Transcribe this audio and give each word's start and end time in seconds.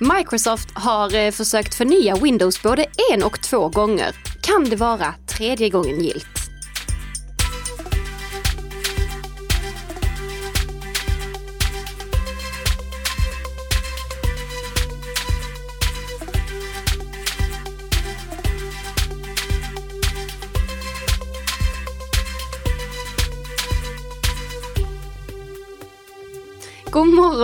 Microsoft 0.00 0.68
har 0.74 1.14
eh, 1.14 1.30
försökt 1.30 1.74
förnya 1.74 2.16
Windows 2.16 2.62
både 2.62 2.86
en 3.12 3.22
och 3.22 3.40
två 3.42 3.68
gånger. 3.68 4.16
Kan 4.40 4.64
det 4.64 4.76
vara 4.76 5.14
tredje 5.26 5.68
gången 5.70 6.04
gilt? 6.04 6.37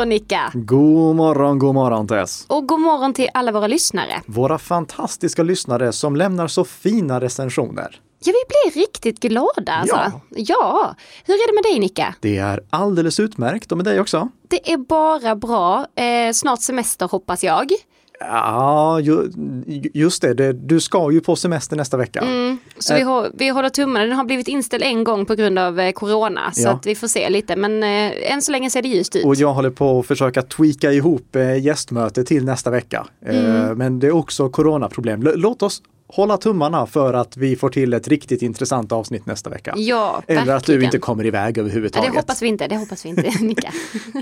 God 0.04 0.08
morgon 0.08 0.22
Nika! 0.22 0.50
God 0.54 1.16
morgon, 1.16 1.58
god 1.58 1.74
morgon 1.74 2.08
Tess! 2.08 2.44
Och 2.48 2.68
god 2.68 2.80
morgon 2.80 3.14
till 3.14 3.28
alla 3.34 3.52
våra 3.52 3.66
lyssnare. 3.66 4.22
Våra 4.26 4.58
fantastiska 4.58 5.42
lyssnare 5.42 5.92
som 5.92 6.16
lämnar 6.16 6.48
så 6.48 6.64
fina 6.64 7.20
recensioner. 7.20 8.00
Ja, 8.24 8.32
vi 8.32 8.70
blir 8.72 8.82
riktigt 8.82 9.20
glada 9.20 9.72
alltså. 9.72 9.96
Ja. 9.96 10.20
ja. 10.30 10.94
Hur 11.24 11.34
är 11.34 11.48
det 11.48 11.54
med 11.54 11.72
dig 11.72 11.80
Nika? 11.80 12.14
Det 12.20 12.38
är 12.38 12.60
alldeles 12.70 13.20
utmärkt 13.20 13.72
och 13.72 13.78
med 13.78 13.84
dig 13.84 14.00
också. 14.00 14.28
Det 14.48 14.72
är 14.72 14.76
bara 14.76 15.36
bra. 15.36 15.86
Eh, 15.96 16.32
snart 16.32 16.60
semester 16.60 17.08
hoppas 17.08 17.44
jag. 17.44 17.72
Ja, 18.28 19.00
ju, 19.00 19.30
just 19.94 20.22
det, 20.22 20.34
det, 20.34 20.52
du 20.52 20.80
ska 20.80 21.12
ju 21.12 21.20
på 21.20 21.36
semester 21.36 21.76
nästa 21.76 21.96
vecka. 21.96 22.20
Mm, 22.20 22.58
så 22.78 22.94
vi, 22.94 23.00
Eh. 23.00 23.06
hå- 23.08 23.30
vi 23.34 23.48
håller 23.48 23.68
tummarna. 23.68 24.04
Den 24.06 24.16
har 24.16 24.24
blivit 24.24 24.48
inställd 24.48 24.82
en 24.82 25.04
gång 25.04 25.26
på 25.26 25.34
grund 25.34 25.58
av 25.58 25.80
eh, 25.80 25.92
corona. 25.92 26.40
Så 26.52 26.62
Ja. 26.62 26.70
att 26.70 26.86
vi 26.86 26.94
får 26.94 27.08
se 27.08 27.30
lite. 27.30 27.56
Men 27.56 27.82
eh, 27.82 28.32
än 28.32 28.42
så 28.42 28.52
länge 28.52 28.70
ser 28.70 28.82
det 28.82 28.88
ljust 28.88 29.16
ut. 29.16 29.24
Och 29.24 29.34
jag 29.34 29.52
håller 29.54 29.70
på 29.70 29.98
att 30.00 30.06
försöka 30.06 30.42
tweaka 30.42 30.92
ihop 30.92 31.36
eh, 31.36 31.56
gästmöte 31.64 32.24
till 32.24 32.44
nästa 32.44 32.70
vecka. 32.70 33.06
Eh, 33.26 33.74
Men 33.74 33.98
det 34.00 34.06
är 34.06 34.14
också 34.14 34.48
coronaproblem. 34.48 35.22
L- 35.26 35.32
låt 35.36 35.62
oss 35.62 35.82
hålla 36.06 36.36
tummarna 36.36 36.86
för 36.86 37.14
att 37.14 37.36
vi 37.36 37.56
får 37.56 37.68
till 37.68 37.92
ett 37.94 38.08
riktigt 38.08 38.42
intressant 38.42 38.92
avsnitt 38.92 39.26
nästa 39.26 39.50
vecka. 39.50 39.74
Ja, 39.76 40.22
Eller 40.26 40.40
att 40.40 40.46
du 40.46 40.52
verkligen. 40.52 40.82
inte 40.82 40.98
kommer 40.98 41.26
iväg 41.26 41.58
överhuvudtaget. 41.58 42.12
det 42.12 42.18
hoppas 42.18 42.42
vi 42.42 42.48
inte, 42.48 42.68
det 42.68 42.76
hoppas 42.76 43.04
vi 43.04 43.08
inte, 43.08 43.22
Nika. 43.40 43.72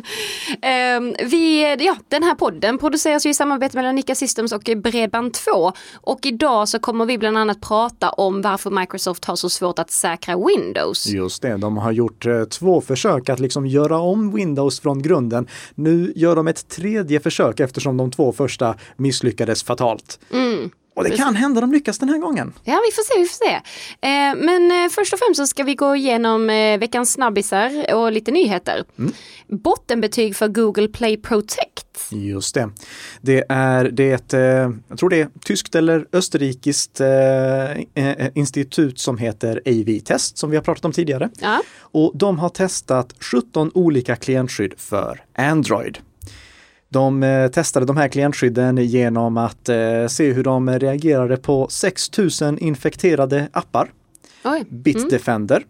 Ehm, 0.62 1.14
vi, 1.24 1.62
ja, 1.84 1.96
den 2.08 2.22
här 2.22 2.34
podden 2.34 2.78
produceras 2.78 3.26
i 3.26 3.34
samarbete 3.34 3.76
mellan 3.76 3.94
Nika 3.94 4.14
Systems 4.14 4.52
och 4.52 4.62
Bredband2. 4.62 5.72
Och 5.94 6.26
idag 6.26 6.68
så 6.68 6.78
kommer 6.78 7.06
vi 7.06 7.18
bland 7.18 7.38
annat 7.38 7.60
prata 7.60 8.10
om 8.10 8.42
varför 8.42 8.70
Microsoft 8.70 9.24
har 9.24 9.36
så 9.36 9.48
svårt 9.50 9.78
att 9.78 9.90
säkra 9.90 10.36
Windows. 10.46 11.06
Just 11.06 11.42
det, 11.42 11.56
de 11.56 11.76
har 11.76 11.92
gjort 11.92 12.26
eh, 12.26 12.44
två 12.44 12.80
försök 12.80 13.28
att 13.28 13.40
liksom 13.40 13.66
göra 13.66 13.98
om 13.98 14.34
Windows 14.34 14.80
från 14.80 15.02
grunden. 15.02 15.46
Nu 15.74 16.12
gör 16.16 16.36
de 16.36 16.48
ett 16.48 16.68
tredje 16.68 17.20
försök 17.20 17.60
eftersom 17.60 17.96
de 17.96 18.10
två 18.10 18.32
första 18.32 18.74
misslyckades 18.96 19.62
fatalt. 19.62 20.20
Mm. 20.32 20.70
Och 20.94 21.04
det 21.04 21.16
kan 21.16 21.36
hända 21.36 21.60
de 21.60 21.72
lyckas 21.72 21.98
den 21.98 22.08
här 22.08 22.18
gången. 22.18 22.52
Ja, 22.64 22.80
vi 22.88 22.92
får 22.94 23.02
se, 23.02 23.20
vi 23.20 23.26
får 23.26 23.46
se. 23.46 23.54
Eh, 23.54 24.34
men 24.46 24.84
eh, 24.84 24.90
först 24.90 25.12
och 25.12 25.18
främst 25.18 25.36
så 25.36 25.46
ska 25.46 25.64
vi 25.64 25.74
gå 25.74 25.96
igenom 25.96 26.50
eh, 26.50 26.78
veckans 26.78 27.12
snabbisar 27.12 27.94
och 27.94 28.12
lite 28.12 28.30
nyheter. 28.30 28.84
Bottenbetyg 29.48 30.36
för 30.36 30.48
Google 30.48 30.88
Play 30.88 31.16
Protect. 31.16 31.86
Just 32.10 32.54
det. 32.54 32.70
Det 33.20 33.44
är, 33.48 33.84
det 33.84 34.10
är 34.10 34.14
ett, 34.14 34.32
jag 34.88 34.98
tror 34.98 35.10
det 35.10 35.20
är 35.20 35.28
tyskt 35.44 35.74
eller 35.74 36.06
österrikiskt 36.12 37.00
institut 38.34 38.98
som 38.98 39.18
heter 39.18 39.62
AV-test 39.66 40.38
som 40.38 40.50
vi 40.50 40.56
har 40.56 40.64
pratat 40.64 40.84
om 40.84 40.92
tidigare. 40.92 41.30
Ja. 41.40 41.62
Och 41.78 42.12
de 42.14 42.38
har 42.38 42.48
testat 42.48 43.14
17 43.20 43.70
olika 43.74 44.16
klientskydd 44.16 44.74
för 44.76 45.24
Android. 45.36 45.98
De 46.92 47.22
eh, 47.22 47.50
testade 47.50 47.86
de 47.86 47.96
här 47.96 48.08
klientskydden 48.08 48.76
genom 48.76 49.36
att 49.36 49.68
eh, 49.68 50.06
se 50.08 50.32
hur 50.32 50.44
de 50.44 50.70
reagerade 50.70 51.36
på 51.36 51.68
6000 51.70 52.58
infekterade 52.58 53.48
appar. 53.52 53.92
Oj. 54.44 54.64
Bitdefender 54.68 55.64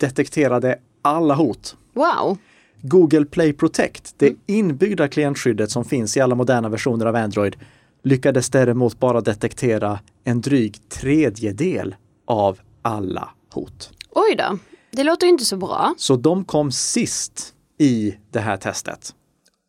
detekterade 0.00 0.78
alla 1.02 1.34
hot. 1.34 1.76
Wow. 1.94 2.38
Google 2.80 3.24
Play 3.24 3.52
Protect, 3.52 4.14
det 4.18 4.34
inbyggda 4.46 5.08
klientskyddet 5.08 5.70
som 5.70 5.84
finns 5.84 6.16
i 6.16 6.20
alla 6.20 6.34
moderna 6.34 6.68
versioner 6.68 7.06
av 7.06 7.16
Android, 7.16 7.56
lyckades 8.02 8.50
däremot 8.50 9.00
bara 9.00 9.20
detektera 9.20 9.98
en 10.24 10.40
dryg 10.40 10.88
tredjedel 10.88 11.94
av 12.26 12.58
alla 12.82 13.28
hot. 13.52 13.90
Oj 14.10 14.36
då. 14.38 14.58
Det 14.90 15.04
låter 15.04 15.26
inte 15.26 15.44
så 15.44 15.56
bra. 15.56 15.94
Så 15.98 16.16
de 16.16 16.44
kom 16.44 16.72
sist 16.72 17.54
i 17.78 18.14
det 18.30 18.40
här 18.40 18.56
testet. 18.56 19.14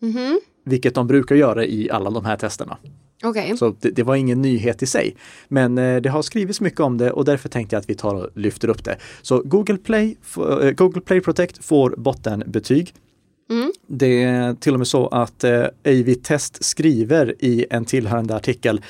Mhm. 0.01 0.39
Vilket 0.66 0.96
de 0.96 1.08
brukar 1.08 1.36
göra 1.36 1.66
i 1.66 1.90
alla 1.92 2.09
de 2.09 2.26
här 2.26 2.38
testerna. 2.38 2.78
Okej. 3.24 3.58
Så 3.58 3.76
det, 3.80 3.90
det 3.90 4.03
var 4.03 4.16
ingen 4.16 4.42
nyhet 4.42 4.84
i 4.84 4.86
sig. 4.86 5.16
Men 5.48 5.78
eh, 5.78 6.02
det 6.02 6.09
har 6.09 6.22
skrivits 6.22 6.62
mycket 6.62 6.80
om 6.80 6.98
det 6.98 7.12
och 7.12 7.26
därför 7.26 7.50
tänkte 7.50 7.76
jag 7.76 7.81
att 7.81 7.90
vi 7.90 7.96
tar 7.96 8.16
och 8.16 8.30
lyfter 8.34 8.68
upp 8.68 8.84
det. 8.84 8.98
Så 9.22 9.42
Google 9.46 9.78
Play, 9.78 10.18
eh, 10.38 10.72
Google 10.72 11.02
Play 11.02 11.22
Protect 11.22 11.66
får 11.66 11.96
bottenbetyg. 11.98 12.94
Mm. 13.50 13.72
Det 13.88 14.24
är 14.24 14.53
till 14.53 14.74
och 14.74 14.80
med 14.80 14.88
så 14.88 15.08
att 15.08 15.44
eh, 15.44 15.66
Test 16.24 16.64
skriver 16.64 17.36
i 17.40 17.66
en 17.70 17.86
tillhörande 17.86 18.36
artikel 18.36 18.82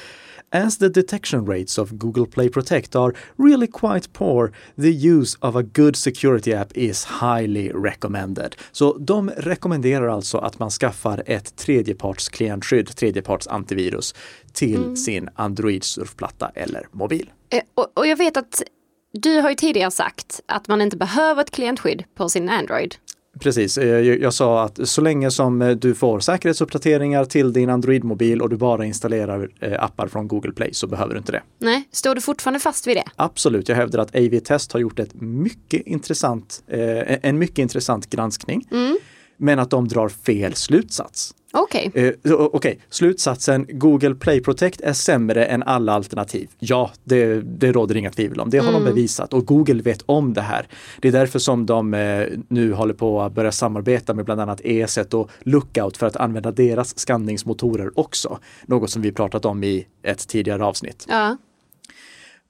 As 0.56 0.78
the 0.78 0.90
detection 0.90 1.46
rates 1.46 1.78
of 1.78 1.92
Google 1.92 2.26
Play 2.26 2.50
Protect 2.50 2.96
are 2.96 3.14
really 3.36 3.68
quite 3.68 4.14
poor, 4.14 4.52
the 4.78 4.92
use 4.92 5.38
of 5.42 5.56
a 5.56 5.64
good 5.74 5.96
security 5.96 6.54
app 6.54 6.78
is 6.78 7.06
highly 7.06 7.72
recommended. 7.72 8.56
Så 8.72 8.98
de 8.98 9.30
rekommenderar 9.30 10.08
alltså 10.08 10.38
att 10.38 10.60
man 10.60 10.70
skaffar 10.70 11.24
ett 11.26 11.56
tredjeparts 11.56 12.30
klientskydd, 12.30 12.96
tredjeparts 12.96 13.48
antivirus 13.48 14.16
till 14.54 14.98
sin 14.98 15.30
Android 15.36 15.84
surfplatta 15.84 16.52
eller 16.56 16.88
mobil. 16.92 17.30
Eh, 17.50 17.62
Och, 17.74 17.92
och 17.94 18.08
jag 18.08 18.18
vet 18.18 18.38
att 18.38 18.64
du 19.12 19.40
har 19.42 19.50
ju 19.50 19.56
tidigare 19.56 19.92
sagt 19.92 20.42
att 20.46 20.68
man 20.68 20.82
inte 20.82 20.98
behöver 20.98 21.42
ett 21.42 21.52
klientskydd 21.52 22.04
på 22.16 22.30
sin 22.30 22.50
Android. 22.50 22.96
Precis, 23.40 23.78
eh, 23.78 24.00
jag 24.00 24.34
sa 24.34 24.64
att 24.64 24.88
så 24.88 25.02
länge 25.02 25.32
som 25.32 25.62
eh, 25.62 25.70
du 25.70 25.96
får 25.96 26.20
säkerhetsuppdateringar 26.20 27.26
till 27.26 27.54
din 27.54 27.70
Android-mobil 27.70 28.42
och 28.42 28.50
du 28.50 28.58
bara 28.58 28.86
installerar 28.86 29.50
eh, 29.60 29.84
appar 29.84 30.08
från 30.08 30.28
Google 30.28 30.52
Play 30.52 30.74
så 30.74 30.88
behöver 30.88 31.14
du 31.14 31.18
inte 31.18 31.32
det. 31.32 31.42
Nej, 31.60 31.90
står 31.92 32.16
du 32.16 32.22
fortfarande 32.22 32.60
fast 32.60 32.88
vid 32.88 32.98
det? 32.98 33.04
Absolut, 33.16 33.70
jag 33.70 33.76
hävdar 33.76 34.00
att 34.00 34.16
AV-test 34.16 34.72
har 34.72 34.80
gjort 34.80 35.00
ett 35.00 35.22
mycket 35.22 35.88
intressant, 35.88 36.64
en 36.68 37.38
mycket 37.38 37.60
intressant 37.60 38.10
granskning. 38.10 38.68
Men 39.38 39.60
att 39.60 39.70
de 39.70 39.88
drar 39.88 40.10
fel 40.10 40.54
slutsats. 40.54 41.36
Okej. 41.54 41.92
Eh, 41.94 42.32
o- 42.34 42.50
Okej, 42.54 42.80
slutsatsen 42.90 43.66
Google 43.70 44.16
Play 44.16 44.42
Protect 44.42 44.82
är 44.82 44.94
sämre 44.94 45.46
än 45.46 45.64
alla 45.64 45.94
alternativ. 45.94 46.50
Ja, 46.60 46.92
det, 47.04 47.42
det 47.42 47.72
råder 47.72 47.96
inga 47.98 48.12
tvivel 48.12 48.40
om. 48.40 48.50
Det 48.50 48.58
har 48.58 48.72
de 48.72 48.84
bevisat 48.84 49.34
och 49.34 49.46
Google 49.46 49.82
vet 49.82 50.02
om 50.06 50.34
det 50.34 50.42
här. 50.42 50.68
Det 51.02 51.08
är 51.08 51.12
därför 51.12 51.40
som 51.40 51.66
de 51.66 51.94
eh, 51.94 52.28
nu 52.48 52.74
håller 52.74 52.94
på 52.94 53.22
att 53.22 53.34
börja 53.34 53.52
samarbeta 53.52 54.14
med 54.14 54.26
bland 54.26 54.42
annat 54.42 54.62
ESET 54.64 55.14
och 55.14 55.30
Lookout 55.44 55.98
för 55.98 56.06
att 56.08 56.16
använda 56.16 56.52
deras 56.52 57.00
skanningsmotorer 57.00 58.00
också. 58.00 58.40
Något 58.66 58.90
som 58.90 59.02
vi 59.02 59.12
pratat 59.12 59.46
om 59.46 59.64
i 59.64 59.88
ett 60.04 60.28
tidigare 60.28 60.66
avsnitt. 60.66 61.06
Ja. 61.10 61.38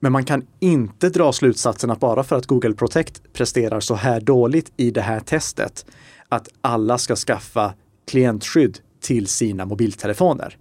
Men 0.00 0.12
man 0.12 0.24
kan 0.24 0.46
inte 0.60 1.08
dra 1.08 1.32
slutsatsen 1.32 1.90
att 1.90 2.00
bara 2.00 2.24
för 2.24 2.36
att 2.36 2.46
Google 2.46 2.72
Protect 2.74 3.32
presterar 3.32 3.80
så 3.80 3.94
här 3.94 4.20
dåligt 4.20 4.72
i 4.76 4.90
det 4.90 5.00
här 5.00 5.20
testet, 5.20 5.86
att 6.28 6.48
alla 6.60 6.98
ska 6.98 7.16
skaffa 7.16 7.74
klientskydd 8.10 8.78
till 9.00 9.26
sina 9.26 9.64
mobiltelefoner. 9.64 10.56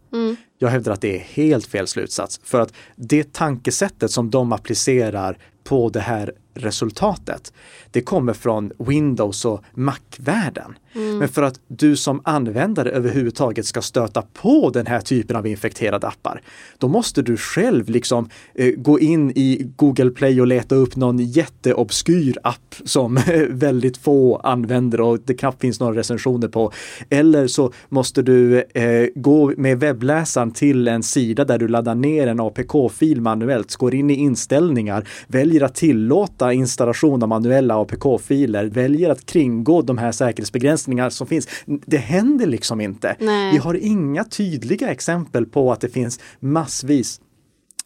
Jag 0.58 0.70
hävdar 0.70 0.92
att 0.92 1.02
det 1.02 1.16
är 1.16 1.20
helt 1.20 1.66
fel 1.66 1.88
slutsats 1.88 2.40
för 2.44 2.62
att 2.62 2.74
det 2.96 3.34
tankesättet 3.34 4.12
som 4.12 4.30
de 4.30 4.53
applicerar 4.53 5.38
på 5.64 5.90
det 5.90 6.00
här 6.00 6.34
resultatet, 6.53 7.53
det 7.92 8.02
kommer 8.02 8.34
från 8.34 8.72
Windows 8.80 9.46
och 9.46 9.64
Mac-världen. 9.74 10.78
Mm. 10.95 11.17
Men 11.17 11.28
för 11.28 11.44
att 11.44 11.59
du 11.67 11.95
som 11.95 12.22
användare 12.23 12.89
överhuvudtaget 12.89 13.66
ska 13.66 13.81
stöta 13.81 14.22
på 14.22 14.69
den 14.69 14.85
här 14.85 15.00
typen 15.00 15.35
av 15.35 15.47
infekterade 15.47 16.08
appar, 16.08 16.41
då 16.78 16.87
måste 16.87 17.22
du 17.22 17.37
själv 17.37 17.90
liksom 17.90 18.29
eh, 18.53 18.72
gå 18.78 18.99
in 18.99 19.31
i 19.31 19.72
Google 19.75 20.09
Play 20.09 20.41
och 20.41 20.47
leta 20.47 20.75
upp 20.75 20.96
någon 20.96 21.20
jätteobskyr 21.20 22.37
app 22.43 22.75
som 22.85 23.20
väldigt 23.49 23.97
få 23.97 24.35
använder 24.37 25.02
och 25.02 25.20
det 25.25 25.34
knappt 25.34 25.61
finns 25.61 25.79
några 25.79 25.99
recensioner 25.99 26.47
på. 26.47 26.72
Eller 27.09 27.47
så 27.47 27.73
måste 27.90 28.22
du 28.22 28.61
eh, 28.61 29.08
gå 29.16 29.53
med 29.58 29.79
webbläsaren 29.79 30.52
till 30.52 30.87
en 30.87 31.03
sida 31.03 31.46
där 31.46 31.58
du 31.58 31.67
laddar 31.67 31.96
ner 31.96 32.28
en 32.28 32.40
APK-fil 32.40 33.22
manuellt, 33.22 33.75
går 33.75 33.96
in 33.96 34.09
i 34.09 34.14
inställningar, 34.14 35.08
väljer 35.28 35.64
att 35.64 35.75
tillåta 35.75 36.53
installation 36.53 37.23
av 37.23 37.29
manuella 37.29 37.75
APK-filer, 37.75 38.66
väljer 38.66 39.09
att 39.09 39.25
kringgå 39.25 39.81
de 39.81 39.97
här 39.97 40.11
säkerhetsbegränsningarna 40.11 40.84
säkerhetsbegränsningar 40.85 41.09
som 41.09 41.28
finns. 41.28 41.47
Det 41.66 41.97
händer 41.97 42.47
liksom 42.47 42.82
inte. 42.82 43.16
Nej. 43.20 43.52
Vi 43.52 43.58
har 43.58 43.73
inga 43.73 44.23
tydliga 44.23 44.91
exempel 44.91 45.46
på 45.46 45.72
att 45.72 45.82
det 45.82 45.90
finns 45.90 46.20
massvis 46.40 47.22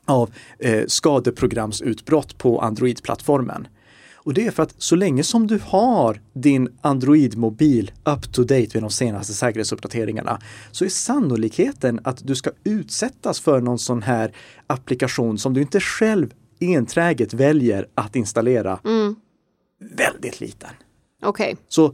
av 0.05 0.29
eh, 0.59 0.85
skadeprogramsutbrott 0.87 2.37
på 2.37 2.59
Android-plattformen. 2.61 3.67
Och 4.25 4.33
det 4.33 4.47
är 4.47 4.51
för 4.51 4.63
att 4.63 4.75
så 4.77 4.95
länge 4.95 5.23
som 5.23 5.47
du 5.47 5.59
har 5.63 6.21
din 6.33 6.69
Android-mobil 6.81 7.91
up 8.05 8.33
to 8.33 8.43
date 8.43 8.69
med 8.73 8.83
de 8.83 8.89
senaste 8.89 9.33
säkerhetsuppdateringarna 9.33 10.39
så 10.71 10.85
är 10.85 10.89
sannolikheten 10.89 11.99
att 12.03 12.27
du 12.27 12.35
ska 12.35 12.51
utsättas 12.65 13.39
för 13.39 13.61
någon 13.61 13.79
sån 13.79 14.01
här 14.03 14.31
applikation 14.67 15.37
som 15.37 15.53
du 15.53 15.61
inte 15.61 15.79
själv 15.79 16.33
enträget 16.61 17.33
väljer 17.33 17.87
att 17.95 18.15
installera 18.15 18.79
väldigt 19.79 20.41
liten. 20.41 20.69
Okej. 21.21 21.57
Så 21.67 21.93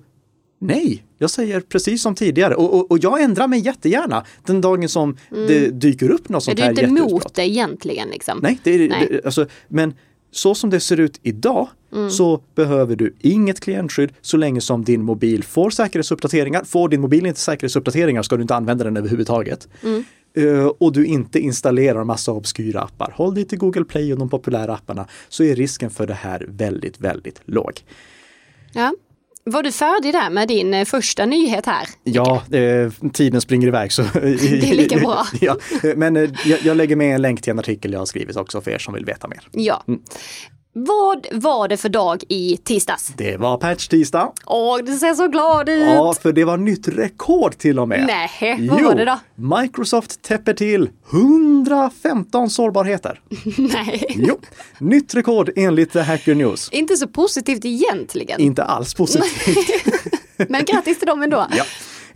nej, 0.60 1.04
jag 1.18 1.30
säger 1.30 1.60
precis 1.62 2.02
som 2.02 2.16
tidigare 2.16 2.56
och, 2.56 2.74
och, 2.74 2.92
och 2.92 3.00
jag 3.00 3.22
ändrar 3.22 3.48
mig 3.48 3.60
jättegärna 3.60 4.26
den 4.46 4.62
dagen 4.62 4.90
som 4.90 5.18
det 5.30 5.70
dyker 5.70 6.10
upp 6.12 6.30
något 6.30 6.42
Är 6.42 6.46
sånt 6.46 6.58
du 6.58 6.64
här 6.64 6.70
inte 6.70 6.82
jätteutbrott. 6.82 7.12
emot 7.12 7.36
det 7.36 7.48
egentligen? 7.48 8.10
Liksom? 8.10 8.40
Nej, 8.44 8.60
det 8.64 8.72
är, 8.72 8.90
Nej. 8.90 9.08
Det, 9.12 9.26
alltså, 9.26 9.48
men 9.68 9.94
så 10.32 10.56
som 10.56 10.70
det 10.70 10.80
ser 10.80 11.00
ut 11.00 11.20
idag 11.24 11.68
Mm. 11.94 12.10
så 12.10 12.42
behöver 12.56 12.96
du 12.96 13.16
inget 13.20 13.60
klientskydd 13.60 14.10
så 14.22 14.38
länge 14.38 14.62
som 14.62 14.84
din 14.84 15.04
mobil 15.04 15.44
får 15.44 15.70
säkerhetsuppdateringar. 15.70 16.64
Får 16.64 16.90
din 16.90 17.02
mobil 17.02 17.26
inte 17.26 17.40
säkerhetsuppdateringar 17.40 18.24
ska 18.24 18.36
du 18.36 18.42
inte 18.42 18.56
använda 18.56 18.84
den 18.84 18.98
överhuvudtaget. 18.98 19.68
Mm. 19.84 20.04
Eh, 20.38 20.66
och 20.66 20.92
du 20.94 21.06
inte 21.06 21.40
installerar 21.40 22.04
massa 22.04 22.32
obskyra 22.32 22.82
appar. 22.82 23.14
Håll 23.18 23.36
dig 23.36 23.46
till 23.46 23.58
Google 23.58 23.84
Play 23.86 24.14
och 24.14 24.20
de 24.20 24.30
populära 24.30 24.74
apparna 24.74 25.08
så 25.30 25.44
är 25.44 25.56
risken 25.56 25.90
för 25.90 26.08
det 26.08 26.14
här 26.14 26.46
väldigt, 26.50 27.00
väldigt 27.02 27.42
låg. 27.46 27.74
Ja. 28.74 28.94
Var 29.50 29.64
du 29.64 29.72
färdig 29.72 30.14
där 30.14 30.30
med 30.30 30.48
din 30.48 30.74
eh, 30.74 30.86
första 30.86 31.26
nyhet 31.26 31.66
här? 31.66 31.88
Ja, 32.04 32.44
eh, 32.52 32.92
tiden 33.14 33.42
springer 33.42 33.68
iväg 33.68 33.92
så 33.92 34.02
det 34.14 34.70
är 34.70 34.76
lika 34.76 35.00
bra. 35.00 35.28
ja, 35.42 35.58
men 35.96 36.16
eh, 36.16 36.30
jag, 36.46 36.60
jag 36.64 36.78
lägger 36.78 36.96
med 36.96 37.16
en 37.16 37.22
länk 37.22 37.42
till 37.42 37.52
en 37.52 37.60
artikel 37.60 37.94
jag 37.94 38.00
har 38.00 38.06
skrivit 38.06 38.36
också 38.36 38.62
för 38.62 38.72
er 38.72 38.78
som 38.78 38.94
vill 38.94 39.06
veta 39.06 39.28
mer. 39.28 39.48
Ja. 39.52 39.84
Mm. 39.88 40.02
Vad 40.78 41.28
var 41.32 41.68
det 41.68 41.78
för 41.78 41.90
dag 41.90 42.24
i 42.30 42.58
tisdags? 42.58 43.14
Det 43.18 43.38
var 43.38 43.58
patch-tisdag. 43.58 44.32
Åh, 44.46 44.78
du 44.78 44.98
ser 44.98 45.14
så 45.14 45.28
glad 45.28 45.70
ut! 45.70 45.88
Ja, 45.88 46.14
för 46.22 46.34
det 46.34 46.44
var 46.44 46.58
nytt 46.58 46.88
rekord 46.88 47.58
till 47.58 47.80
och 47.80 47.88
med. 47.88 48.06
Nej, 48.08 48.68
vad 48.70 48.82
var 48.84 48.96
det 48.96 49.06
då? 49.06 49.20
Microsoft 49.62 50.22
täpper 50.22 50.54
till 50.54 50.90
115 51.12 52.50
sårbarheter. 52.50 53.20
Nej, 53.58 54.06
Jo, 54.16 54.40
nytt 54.80 55.16
rekord 55.16 55.50
enligt 55.56 55.94
The 55.94 56.00
Hacker 56.00 56.36
News. 56.36 56.70
inte 56.72 56.98
så 56.98 57.08
positivt 57.08 57.66
egentligen. 57.66 58.42
Inte 58.42 58.64
alls 58.64 58.94
positivt. 58.94 59.58
Men 60.50 60.66
grattis 60.66 61.00
till 61.00 61.08
dem 61.08 61.24
ändå. 61.24 61.48
Ja. 61.58 61.64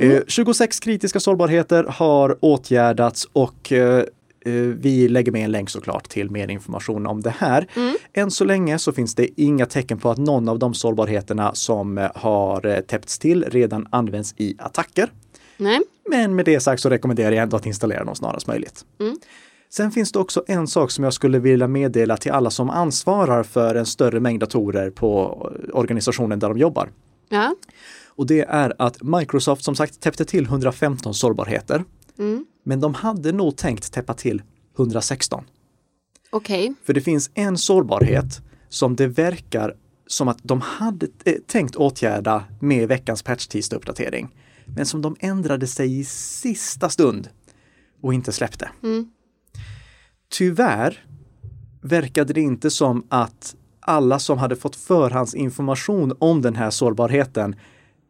Eh, 0.06 0.22
26 0.28 0.80
kritiska 0.80 1.20
sårbarheter 1.20 1.84
har 1.84 2.38
åtgärdats 2.42 3.28
och 3.34 3.72
eh, 3.72 3.98
eh, 3.98 4.04
vi 4.80 5.08
lägger 5.08 5.32
med 5.32 5.46
en 5.46 5.52
länk 5.52 5.70
såklart 5.70 6.10
till 6.10 6.32
mer 6.32 6.48
information 6.48 7.08
om 7.08 7.22
det 7.22 7.34
här. 7.38 7.68
Än 8.14 8.32
så 8.32 8.44
länge 8.44 8.80
så 8.80 8.92
finns 8.92 9.16
det 9.16 9.42
inga 9.42 9.66
tecken 9.66 10.00
på 10.00 10.10
att 10.10 10.18
någon 10.18 10.50
av 10.50 10.60
de 10.60 10.74
sårbarheterna 10.74 11.56
som 11.56 11.98
eh, 11.98 12.12
har 12.16 12.66
eh, 12.66 12.80
täppts 12.80 13.20
till 13.20 13.44
redan 13.44 13.88
används 13.90 14.34
i 14.38 14.56
attacker. 14.60 15.12
Nej. 15.58 15.80
Men 16.10 16.36
med 16.36 16.46
det 16.46 16.60
sagt 16.60 16.82
så 16.82 16.90
rekommenderar 16.90 17.32
jag 17.32 17.44
ändå 17.44 17.58
att 17.58 17.66
installera 17.66 18.04
dem 18.04 18.16
snarast 18.16 18.48
möjligt. 18.48 18.86
Sen 19.72 19.92
finns 19.92 20.12
det 20.12 20.20
också 20.20 20.44
en 20.48 20.68
sak 20.68 20.92
som 20.92 21.04
jag 21.04 21.14
skulle 21.14 21.40
vilja 21.40 21.68
meddela 21.68 22.18
till 22.18 22.32
alla 22.32 22.50
som 22.50 22.70
ansvarar 22.70 23.44
för 23.44 23.76
en 23.76 23.86
större 23.86 24.20
mängd 24.20 24.40
datorer 24.40 24.90
på 24.90 25.12
organisationen 25.74 26.40
där 26.40 26.50
de 26.50 26.58
jobbar. 26.58 26.90
Ja. 27.30 27.56
Och 28.08 28.28
det 28.28 28.42
är 28.42 28.74
att 28.78 29.04
Microsoft 29.04 29.64
som 29.64 29.76
sagt 29.76 30.00
täppte 30.00 30.26
till 30.26 30.44
115 30.44 31.14
sårbarheter. 31.14 31.84
Men 32.64 32.80
de 32.80 32.94
hade 32.94 33.32
nog 33.32 33.58
tänkt 33.58 33.94
täppa 33.94 34.14
till 34.14 34.42
116. 34.78 35.44
Okej. 36.30 36.74
För 36.84 36.94
det 36.94 37.02
finns 37.02 37.32
en 37.34 37.58
sårbarhet 37.58 38.42
som 38.70 38.96
det 38.96 39.08
verkar 39.08 39.76
som 40.08 40.28
att 40.28 40.40
de 40.44 40.62
hade 40.62 41.08
eh, 41.26 41.34
tänkt 41.48 41.76
åtgärda 41.76 42.44
med 42.60 42.88
veckans 42.88 43.24
patch-tisdag-uppdatering. 43.24 44.36
Men 44.66 44.86
som 44.86 45.02
de 45.02 45.16
ändrade 45.20 45.68
sig 45.68 46.00
i 46.00 46.04
sista 46.06 46.90
stund 46.90 47.30
och 48.02 48.14
inte 48.14 48.32
släppte. 48.32 48.70
Tyvärr 50.32 51.06
verkade 51.82 52.34
det 52.34 52.42
inte 52.42 52.70
som 52.70 53.08
att 53.10 53.56
alla 53.80 54.20
som 54.20 54.38
hade 54.38 54.56
fått 54.56 54.76
förhandsinformation 54.76 56.14
om 56.20 56.42
den 56.42 56.56
här 56.56 56.70
sårbarheten 56.70 57.56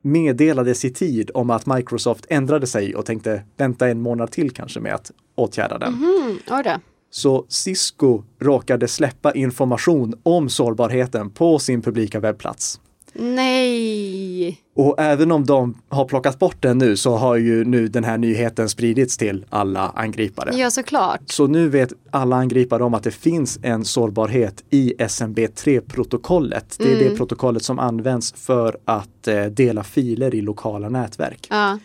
meddelades 0.01 0.86
i 0.86 0.90
tid 0.90 1.31
om 1.34 1.50
att 1.50 1.66
Microsoft 1.66 2.25
ändrade 2.30 2.68
sig 2.68 2.96
och 2.96 3.06
tänkte 3.06 3.44
vänta 3.57 3.88
en 3.88 4.01
månad 4.01 4.31
till 4.31 4.51
kanske 4.51 4.80
med 4.80 4.96
att 4.96 5.12
åtgärda 5.36 5.78
den. 5.78 5.94
Mm, 5.94 6.38
då. 6.63 6.80
Så 7.12 7.46
Cisco 7.50 8.24
råkade 8.40 8.88
släppa 8.88 9.34
information 9.34 10.13
om 10.24 10.50
sårbarheten 10.50 11.30
på 11.30 11.60
sin 11.60 11.81
publika 11.81 12.19
webbplats. 12.19 12.80
Nej. 13.14 14.62
Och 14.76 14.96
även 15.00 15.32
om 15.32 15.46
de 15.46 15.82
har 15.90 16.06
plockat 16.06 16.40
bort 16.40 16.62
den 16.62 16.78
nu 16.78 16.98
så 16.98 17.16
har 17.16 17.36
ju 17.36 17.66
nu 17.66 17.88
den 17.88 18.04
här 18.04 18.18
nyheten 18.18 18.70
spridits 18.70 19.18
till 19.18 19.46
alla 19.50 19.90
angripare. 19.96 20.56
Ja, 20.56 20.72
såklart. 20.72 21.22
Så 21.26 21.48
nu 21.48 21.70
vet 21.70 21.94
alla 22.12 22.36
angripare 22.36 22.84
om 22.84 22.94
att 22.94 23.04
det 23.04 23.12
finns 23.12 23.60
en 23.64 23.86
sårbarhet 23.86 24.64
i 24.70 24.94
SMB3-protokollet. 24.98 26.76
Det 26.78 26.94
är 26.94 27.10
det 27.10 27.18
protokollet 27.18 27.64
som 27.64 27.80
används 27.80 28.34
för 28.34 28.78
att 28.86 29.28
eh, 29.28 29.46
dela 29.46 29.84
filer 29.84 30.36
i 30.36 30.42
lokala 30.42 30.90
nätverk. 30.90 31.48
Ja. 31.50 31.80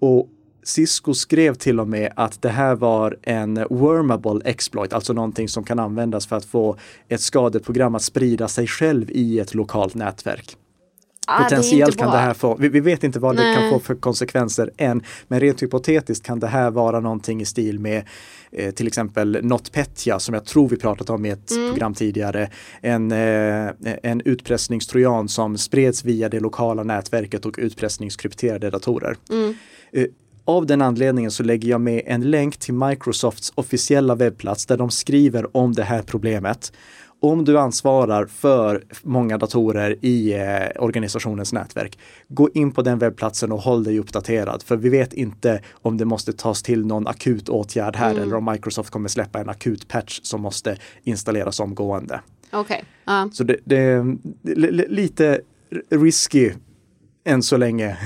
Och 0.00 0.28
Cisco 0.68 1.14
skrev 1.14 1.54
till 1.54 1.80
och 1.80 1.88
med 1.88 2.12
att 2.16 2.42
det 2.42 2.48
här 2.48 2.74
var 2.74 3.16
en 3.22 3.66
wormable 3.70 4.40
exploit, 4.44 4.92
alltså 4.92 5.12
någonting 5.12 5.48
som 5.48 5.64
kan 5.64 5.78
användas 5.78 6.26
för 6.26 6.36
att 6.36 6.44
få 6.44 6.76
ett 7.08 7.20
skadeprogram 7.20 7.94
att 7.94 8.02
sprida 8.02 8.48
sig 8.48 8.66
själv 8.66 9.10
i 9.10 9.38
ett 9.40 9.54
lokalt 9.54 9.94
nätverk. 9.94 10.56
Ah, 11.26 11.42
Potentiellt 11.42 11.92
det 11.92 11.98
kan 11.98 12.10
det 12.12 12.18
här 12.18 12.34
få, 12.34 12.56
vi, 12.56 12.68
vi 12.68 12.80
vet 12.80 13.04
inte 13.04 13.18
vad 13.18 13.36
det 13.36 13.42
Nej. 13.42 13.56
kan 13.56 13.70
få 13.70 13.78
för 13.78 13.94
konsekvenser 13.94 14.70
än, 14.76 15.02
men 15.28 15.40
rent 15.40 15.62
hypotetiskt 15.62 16.26
kan 16.26 16.40
det 16.40 16.46
här 16.46 16.70
vara 16.70 17.00
någonting 17.00 17.40
i 17.40 17.44
stil 17.44 17.78
med 17.78 18.04
eh, 18.52 18.70
till 18.70 18.86
exempel 18.86 19.38
NotPetya 19.42 20.18
som 20.18 20.34
jag 20.34 20.44
tror 20.44 20.68
vi 20.68 20.76
pratat 20.76 21.10
om 21.10 21.26
i 21.26 21.30
ett 21.30 21.50
Mm. 21.50 21.70
program 21.70 21.94
tidigare. 21.94 22.50
En, 22.80 23.12
eh, 23.12 23.70
en 24.02 24.20
utpressningstrojan 24.24 25.28
som 25.28 25.58
spreds 25.58 26.04
via 26.04 26.28
det 26.28 26.40
lokala 26.40 26.82
nätverket 26.82 27.46
och 27.46 27.54
utpressningskrypterade 27.58 28.70
datorer. 28.70 29.16
Mm. 29.30 29.54
Eh, 29.92 30.04
av 30.48 30.66
den 30.66 30.82
anledningen 30.82 31.30
så 31.30 31.42
lägger 31.42 31.68
jag 31.68 31.80
med 31.80 32.02
en 32.06 32.30
länk 32.30 32.56
till 32.56 32.74
Microsofts 32.74 33.52
officiella 33.54 34.14
webbplats 34.14 34.66
där 34.66 34.76
de 34.76 34.90
skriver 34.90 35.56
om 35.56 35.72
det 35.72 35.82
här 35.82 36.02
problemet. 36.02 36.72
Om 37.20 37.44
du 37.44 37.58
ansvarar 37.58 38.26
för 38.26 38.84
många 39.02 39.38
datorer 39.38 39.96
i 40.00 40.32
eh, 40.32 40.82
organisationens 40.82 41.52
nätverk, 41.52 41.98
gå 42.28 42.50
in 42.54 42.72
på 42.72 42.82
den 42.82 42.98
webbplatsen 42.98 43.52
och 43.52 43.58
håll 43.58 43.84
dig 43.84 43.98
uppdaterad. 43.98 44.62
För 44.62 44.76
vi 44.76 44.88
vet 44.88 45.12
inte 45.12 45.62
om 45.72 45.96
det 45.96 46.04
måste 46.04 46.32
tas 46.32 46.62
till 46.62 46.86
någon 46.86 47.06
akut 47.06 47.48
åtgärd 47.48 47.96
här 47.96 48.14
eller 48.14 48.34
om 48.34 48.44
Microsoft 48.44 48.90
kommer 48.90 49.08
släppa 49.08 49.40
en 49.40 49.48
akut 49.48 49.88
patch 49.88 50.20
som 50.22 50.40
måste 50.40 50.76
installeras 51.04 51.60
omgående. 51.60 52.20
Okej. 52.52 52.84
Ja. 53.04 53.28
Så 53.32 53.44
det, 53.44 53.76
är 53.76 54.16
li- 54.42 54.70
li- 54.70 54.88
lite 54.88 55.40
risky 55.90 56.52
än 57.24 57.42
så 57.42 57.56
länge 57.56 57.98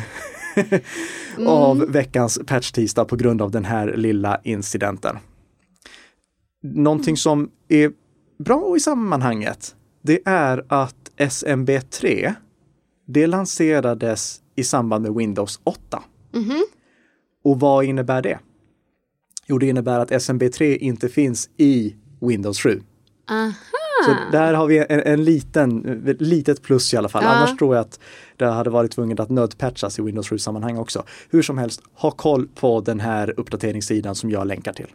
av 1.46 1.78
veckans 1.78 2.38
patch-tisdag 2.46 3.04
på 3.04 3.16
grund 3.16 3.42
av 3.42 3.50
den 3.50 3.64
här 3.64 3.96
lilla 3.96 4.40
incidenten. 4.44 5.18
Någonting 6.62 7.16
som 7.16 7.50
är 7.68 7.92
bra 8.38 8.76
i 8.76 8.80
sammanhanget, 8.80 9.76
det 10.02 10.20
är 10.24 10.64
att 10.68 11.10
SMB3, 11.16 12.34
det 13.06 13.26
lanserades 13.26 14.40
i 14.56 14.64
samband 14.64 15.02
med 15.02 15.14
Windows 15.14 15.60
8. 15.64 16.02
Och 17.44 17.60
vad 17.60 17.84
innebär 17.84 18.22
det? 18.22 18.38
Jo, 19.46 19.58
det 19.58 19.66
innebär 19.66 19.98
att 19.98 20.10
SMB3 20.10 20.76
inte 20.76 21.08
finns 21.08 21.50
i 21.56 21.96
Windows 22.20 22.60
7. 22.60 22.82
Aha. 23.30 23.81
Så 24.04 24.16
där 24.32 24.54
har 24.54 24.66
vi 24.66 24.78
en, 24.78 25.00
en 25.00 25.24
liten, 25.24 26.02
ett 26.08 26.20
litet 26.20 26.62
plus 26.62 26.94
i 26.94 26.96
alla 26.96 27.08
fall. 27.08 27.24
Ja. 27.24 27.30
Annars 27.30 27.56
tror 27.56 27.74
jag 27.74 27.82
att 27.82 28.00
det 28.36 28.46
hade 28.46 28.70
varit 28.70 28.92
tvunget 28.92 29.20
att 29.20 29.30
nödpatchas 29.30 29.98
i 29.98 30.02
Windows 30.02 30.30
7-sammanhang 30.30 30.78
också. 30.78 31.02
Hur 31.30 31.42
som 31.42 31.58
helst, 31.58 31.82
ha 31.94 32.10
koll 32.10 32.48
på 32.54 32.80
den 32.80 33.00
här 33.00 33.34
uppdateringssidan 33.40 34.14
som 34.14 34.30
jag 34.30 34.46
länkar 34.46 34.72
till. 34.72 34.88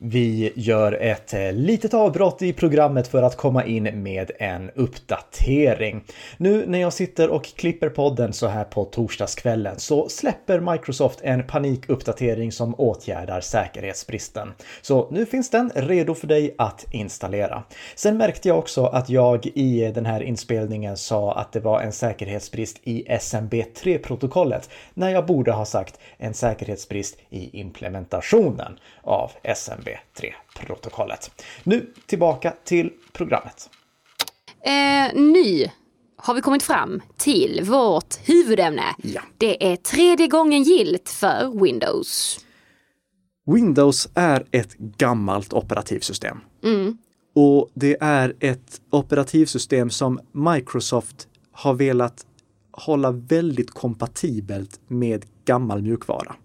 Vi 0.00 0.52
gör 0.56 0.92
ett 0.92 1.34
eh, 1.34 1.52
litet 1.52 1.94
avbrott 1.94 2.42
i 2.42 2.52
programmet 2.52 3.08
för 3.08 3.22
att 3.22 3.36
komma 3.36 3.64
in 3.64 4.02
med 4.02 4.30
en 4.38 4.70
uppdatering. 4.74 6.04
Nu 6.36 6.66
när 6.66 6.78
jag 6.78 6.92
sitter 6.92 7.28
och 7.28 7.44
klipper 7.44 7.88
podden 7.88 8.32
så 8.32 8.46
här 8.46 8.64
på 8.64 8.84
torsdagskvällen 8.84 9.78
så 9.78 10.08
släpper 10.08 10.60
Microsoft 10.60 11.20
en 11.22 11.46
panikuppdatering 11.46 12.52
som 12.52 12.74
åtgärdar 12.74 13.40
säkerhetsbristen. 13.40 14.52
Så 14.82 15.08
nu 15.10 15.26
finns 15.26 15.50
den 15.50 15.70
redo 15.74 16.14
för 16.14 16.26
dig 16.26 16.54
att 16.58 16.84
installera. 16.90 17.62
Sen 17.94 18.16
märkte 18.16 18.48
jag 18.48 18.58
också 18.58 18.84
att 18.84 19.08
jag 19.08 19.46
i 19.46 19.92
den 19.94 20.06
här 20.06 20.22
inspelningen 20.22 20.96
sa 20.96 21.32
att 21.32 21.52
det 21.52 21.60
var 21.60 21.80
en 21.80 21.92
säkerhetsbrist 21.92 22.80
i 22.84 23.04
SMB3-protokollet 23.08 24.70
när 24.94 25.10
jag 25.10 25.26
borde 25.26 25.52
ha 25.52 25.64
sagt 25.64 26.00
en 26.18 26.34
säkerhetsbrist 26.34 27.18
i 27.30 27.60
implementationen 27.60 28.78
av 29.02 29.30
SMB 29.42 29.87
SMB3-protokollet. 29.88 31.30
Nu 31.64 31.92
tillbaka 32.06 32.54
till 32.64 32.92
programmet. 33.12 33.70
Eh, 34.60 35.20
nu 35.20 35.70
har 36.16 36.34
vi 36.34 36.40
kommit 36.40 36.62
fram 36.62 37.02
till 37.16 37.60
vårt 37.64 38.28
huvudämne. 38.28 38.94
Ja. 39.02 39.22
Det 39.38 39.72
är 39.72 39.76
tredje 39.76 40.26
gången 40.26 40.62
gilt 40.62 41.08
för 41.08 41.62
Windows. 41.62 42.40
Windows 43.46 44.08
är 44.14 44.44
ett 44.50 44.74
gammalt 44.78 45.52
operativsystem. 45.52 46.40
Och 47.34 47.70
det 47.74 47.96
är 48.00 48.34
ett 48.40 48.80
operativsystem 48.90 49.90
som 49.90 50.20
Microsoft 50.32 51.28
har 51.52 51.74
velat 51.74 52.26
hålla 52.72 53.10
väldigt 53.10 53.70
kompatibelt 53.70 54.80
med 54.88 55.24
gammal 55.44 55.82
mjukvara. 55.82 56.36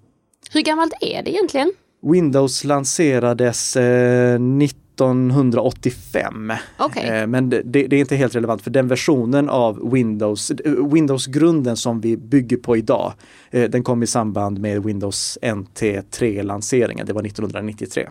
Hur 0.52 0.62
gammalt 0.62 0.94
är 1.02 1.24
det 1.24 1.32
egentligen? 1.32 1.74
Windows 2.04 2.64
lanserades 2.64 3.76
eh, 3.76 4.36
1985. 4.36 6.52
Okej. 6.78 7.10
Eh, 7.10 7.28
men 7.28 7.50
det, 7.50 7.62
det 7.64 7.94
är 7.94 7.94
inte 7.94 8.16
helt 8.16 8.36
relevant 8.36 8.62
för 8.62 8.72
den 8.72 8.88
versionen 8.88 9.50
av 9.50 9.92
Windows, 9.92 10.52
eh, 10.52 10.72
Windows-grunden 10.72 11.78
som 11.78 12.02
vi 12.02 12.18
bygger 12.18 12.58
på 12.58 12.78
idag, 12.78 13.14
eh, 13.52 13.70
den 13.70 13.84
kom 13.84 14.04
i 14.04 14.08
samband 14.08 14.60
med 14.60 14.84
Windows 14.84 15.38
NT3-lanseringen, 15.42 17.06
det 17.06 17.14
var 17.14 17.24
1993. 17.24 18.10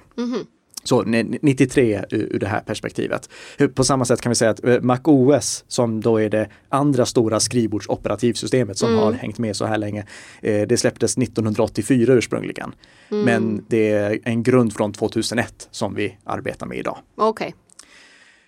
Så 0.84 1.02
ne- 1.02 1.38
93 1.42 2.04
ur, 2.10 2.38
det 2.38 2.46
här 2.46 2.60
perspektivet. 2.60 3.28
På 3.74 3.84
samma 3.84 4.04
sätt 4.04 4.20
kan 4.20 4.30
vi 4.30 4.36
säga 4.36 4.50
att 4.50 4.64
eh, 4.64 4.80
Mac 4.80 4.98
OS 5.04 5.64
som 5.68 6.00
då 6.00 6.20
är 6.20 6.30
det 6.30 6.48
andra 6.68 7.06
stora 7.06 7.40
skrivbordsoperativsystemet 7.40 8.78
som 8.78 8.98
har 8.98 9.12
hängt 9.12 9.38
med 9.38 9.56
så 9.56 9.64
här 9.64 9.78
länge. 9.78 10.06
eh, 10.42 10.66
Det 10.66 10.76
släpptes 10.76 11.18
1984 11.18 12.12
ursprungligen. 12.14 12.74
Men 13.08 13.64
det 13.68 13.90
är 13.92 14.18
en 14.24 14.42
grund 14.42 14.72
från 14.74 14.92
2001 14.92 15.68
som 15.70 15.94
vi 15.94 16.16
arbetar 16.24 16.66
med 16.66 16.78
idag. 16.78 16.98
Okej. 17.16 17.54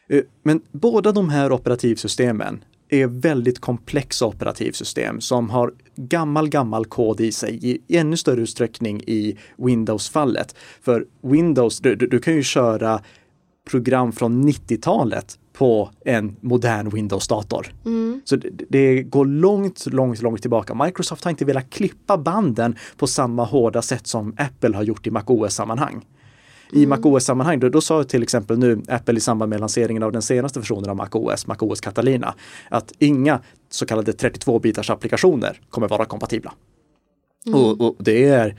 Eh, 0.08 0.22
Men 0.42 0.60
båda 0.72 1.12
de 1.12 1.28
här 1.28 1.52
operativsystemen 1.52 2.64
är 3.02 3.06
väldigt 3.06 3.60
komplexa 3.60 4.26
operativsystem 4.26 5.20
som 5.20 5.50
har 5.50 5.72
gammal, 5.96 6.48
gammal 6.48 6.84
kod 6.86 7.20
i 7.20 7.32
sig 7.32 7.58
i 7.62 7.98
ännu 7.98 8.16
större 8.16 8.40
utsträckning 8.40 9.00
i 9.00 9.38
Windows-fallet. 9.56 10.54
För 10.82 11.06
Windows, 11.22 11.80
du, 11.80 11.94
du, 11.94 12.06
du 12.06 12.18
kan 12.18 12.34
ju 12.34 12.42
köra 12.42 13.00
program 13.70 14.12
från 14.12 14.48
90-talet 14.48 15.38
på 15.52 15.90
en 16.04 16.36
modern 16.40 16.90
Windows-dator. 16.90 17.74
Så 18.24 18.36
det, 18.36 18.50
det 18.68 19.02
går 19.02 19.24
långt, 19.24 19.86
långt, 19.86 20.22
långt 20.22 20.40
tillbaka. 20.40 20.74
Microsoft 20.74 21.24
har 21.24 21.30
inte 21.30 21.44
velat 21.44 21.70
klippa 21.70 22.18
banden 22.18 22.76
på 22.96 23.06
samma 23.06 23.44
hårda 23.44 23.82
sätt 23.82 24.06
som 24.06 24.34
Apple 24.38 24.76
har 24.76 24.82
gjort 24.82 25.06
i 25.06 25.10
MacOS-sammanhang. 25.10 26.04
I 26.74 26.86
MacOS-sammanhang, 26.86 27.60
då, 27.60 27.68
då 27.68 27.80
sa 27.80 28.04
till 28.04 28.22
exempel 28.22 28.58
nu 28.58 28.82
Apple 28.88 29.16
i 29.16 29.20
samband 29.20 29.50
med 29.50 29.60
lanseringen 29.60 30.02
av 30.02 30.12
den 30.12 30.22
senaste 30.22 30.58
versionen 30.58 30.90
av 30.90 30.96
MacOS, 30.96 31.46
MacOS 31.46 31.80
Catalina, 31.80 32.34
att 32.68 32.92
inga 32.98 33.40
så 33.70 33.86
kallade 33.86 34.12
32-bitars 34.12 34.92
applikationer 34.92 35.60
kommer 35.70 35.88
vara 35.88 36.04
kompatibla. 36.04 36.52
Och, 37.54 37.80
och 37.80 37.96
det 37.98 38.24
är 38.24 38.56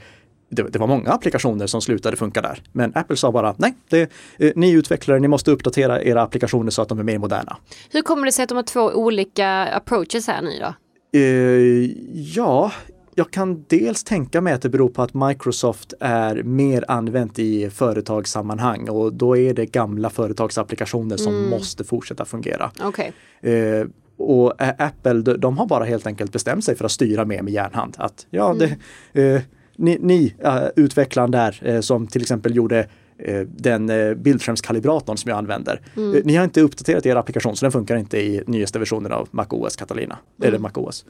det, 0.48 0.62
det 0.62 0.78
var 0.78 0.86
många 0.86 1.10
applikationer 1.10 1.66
som 1.66 1.82
slutade 1.82 2.16
funka 2.16 2.42
där. 2.42 2.62
Men 2.72 2.92
Apple 2.94 3.16
sa 3.16 3.32
bara 3.32 3.54
nej, 3.58 3.74
det, 3.88 4.10
eh, 4.38 4.52
ni 4.56 4.70
utvecklare, 4.70 5.20
ni 5.20 5.28
måste 5.28 5.50
uppdatera 5.50 6.02
era 6.02 6.22
applikationer 6.22 6.70
så 6.70 6.82
att 6.82 6.88
de 6.88 6.98
är 6.98 7.02
mer 7.02 7.18
moderna. 7.18 7.56
Hur 7.90 8.02
kommer 8.02 8.26
det 8.26 8.32
sig 8.32 8.42
att 8.42 8.48
de 8.48 8.54
har 8.54 8.62
två 8.62 8.80
olika 8.80 9.48
approaches 9.64 10.26
här 10.26 10.42
nu 10.42 10.50
då? 10.60 10.74
Eh, 11.18 11.90
ja, 12.36 12.72
jag 13.18 13.30
kan 13.30 13.64
dels 13.68 14.04
tänka 14.04 14.40
mig 14.40 14.52
att 14.52 14.62
det 14.62 14.68
beror 14.68 14.88
på 14.88 15.02
att 15.02 15.14
Microsoft 15.14 15.94
är 16.00 16.42
mer 16.42 16.84
använt 16.88 17.38
i 17.38 17.70
företagssammanhang 17.70 18.88
och 18.88 19.12
då 19.12 19.36
är 19.36 19.54
det 19.54 19.66
gamla 19.66 20.10
företagsapplikationer 20.10 21.16
som 21.16 21.50
måste 21.50 21.84
fortsätta 21.84 22.24
fungera. 22.24 22.70
Okej. 22.80 23.12
Eh, 23.40 23.86
och 24.16 24.62
eh, 24.62 24.74
Apple, 24.78 25.20
de, 25.20 25.58
har 25.58 25.66
bara 25.66 25.84
helt 25.84 26.06
enkelt 26.06 26.32
bestämt 26.32 26.64
sig 26.64 26.76
för 26.76 26.84
att 26.84 26.92
styra 26.92 27.24
mer 27.24 27.42
med 27.42 27.52
järnhand. 27.52 27.94
Att 27.98 28.26
ja, 28.30 28.54
det, 28.58 28.76
eh, 29.22 29.42
ni, 29.76 29.98
ni 30.00 30.34
eh, 30.38 30.64
utvecklaren 30.76 31.30
där 31.30 31.60
eh, 31.62 31.80
som 31.80 32.06
till 32.06 32.22
exempel 32.22 32.56
gjorde 32.56 32.88
eh, 33.18 33.40
den 33.40 33.86
bildskärmskalibratorn 34.22 35.16
som 35.16 35.28
jag 35.28 35.38
använder. 35.38 35.80
Eh, 35.96 36.02
Ni 36.24 36.36
har 36.36 36.44
inte 36.44 36.60
uppdaterat 36.60 37.06
er 37.06 37.16
applikation 37.16 37.56
så 37.56 37.64
den 37.64 37.72
funkar 37.72 37.96
inte 37.96 38.18
i 38.18 38.42
nyaste 38.46 38.78
versionen 38.78 39.12
av 39.12 39.28
MacOS 39.30 39.76
Catalina. 39.76 40.18
Eller 40.42 40.58
MacOS. 40.58 41.04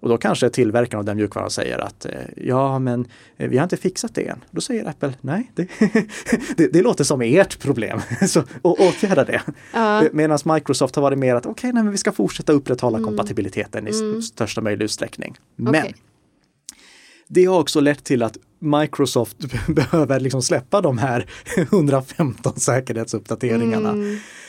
Och 0.00 0.08
då 0.08 0.18
kanske 0.18 0.50
tillverkaren 0.50 0.98
av 0.98 1.04
den 1.04 1.16
mjukvaran 1.16 1.50
säger 1.50 1.78
att 1.78 2.04
eh, 2.06 2.12
ja, 2.36 2.78
men 2.78 3.06
eh, 3.36 3.48
vi 3.48 3.56
har 3.56 3.62
inte 3.64 3.76
fixat 3.76 4.14
det 4.14 4.28
än. 4.28 4.44
Då 4.50 4.60
säger 4.60 4.88
Apple 4.88 5.12
nej, 5.20 5.50
det, 5.54 5.68
det, 6.56 6.72
det 6.72 6.82
låter 6.82 7.04
som 7.04 7.20
ert 7.22 7.58
problem. 7.60 8.00
så 8.28 8.40
å- 8.62 8.76
åtgärda 8.78 9.24
det. 9.24 9.42
Ja. 9.74 10.02
Eh, 10.04 10.08
Medan 10.12 10.38
Microsoft 10.44 10.94
har 10.94 11.02
varit 11.02 11.18
mer 11.18 11.34
att 11.34 11.46
okej, 11.46 11.72
nej, 11.72 11.82
men 11.82 11.92
vi 11.92 11.98
ska 11.98 12.12
fortsätta 12.12 12.52
upprätthålla 12.52 12.98
kompatibiliteten 13.04 13.86
i 13.88 13.90
s- 13.90 14.26
största 14.26 14.60
möjliga 14.60 14.84
utsträckning. 14.84 15.36
Men 15.56 15.68
Okej. 15.74 15.94
det 17.28 17.44
har 17.44 17.58
också 17.60 17.80
lett 17.80 18.04
till 18.04 18.22
att 18.22 18.38
Microsoft 18.58 19.36
behöver 19.68 20.20
liksom 20.20 20.42
släppa 20.42 20.80
de 20.80 20.98
här 20.98 21.26
115 21.56 22.52
säkerhetsuppdateringarna. 22.60 23.94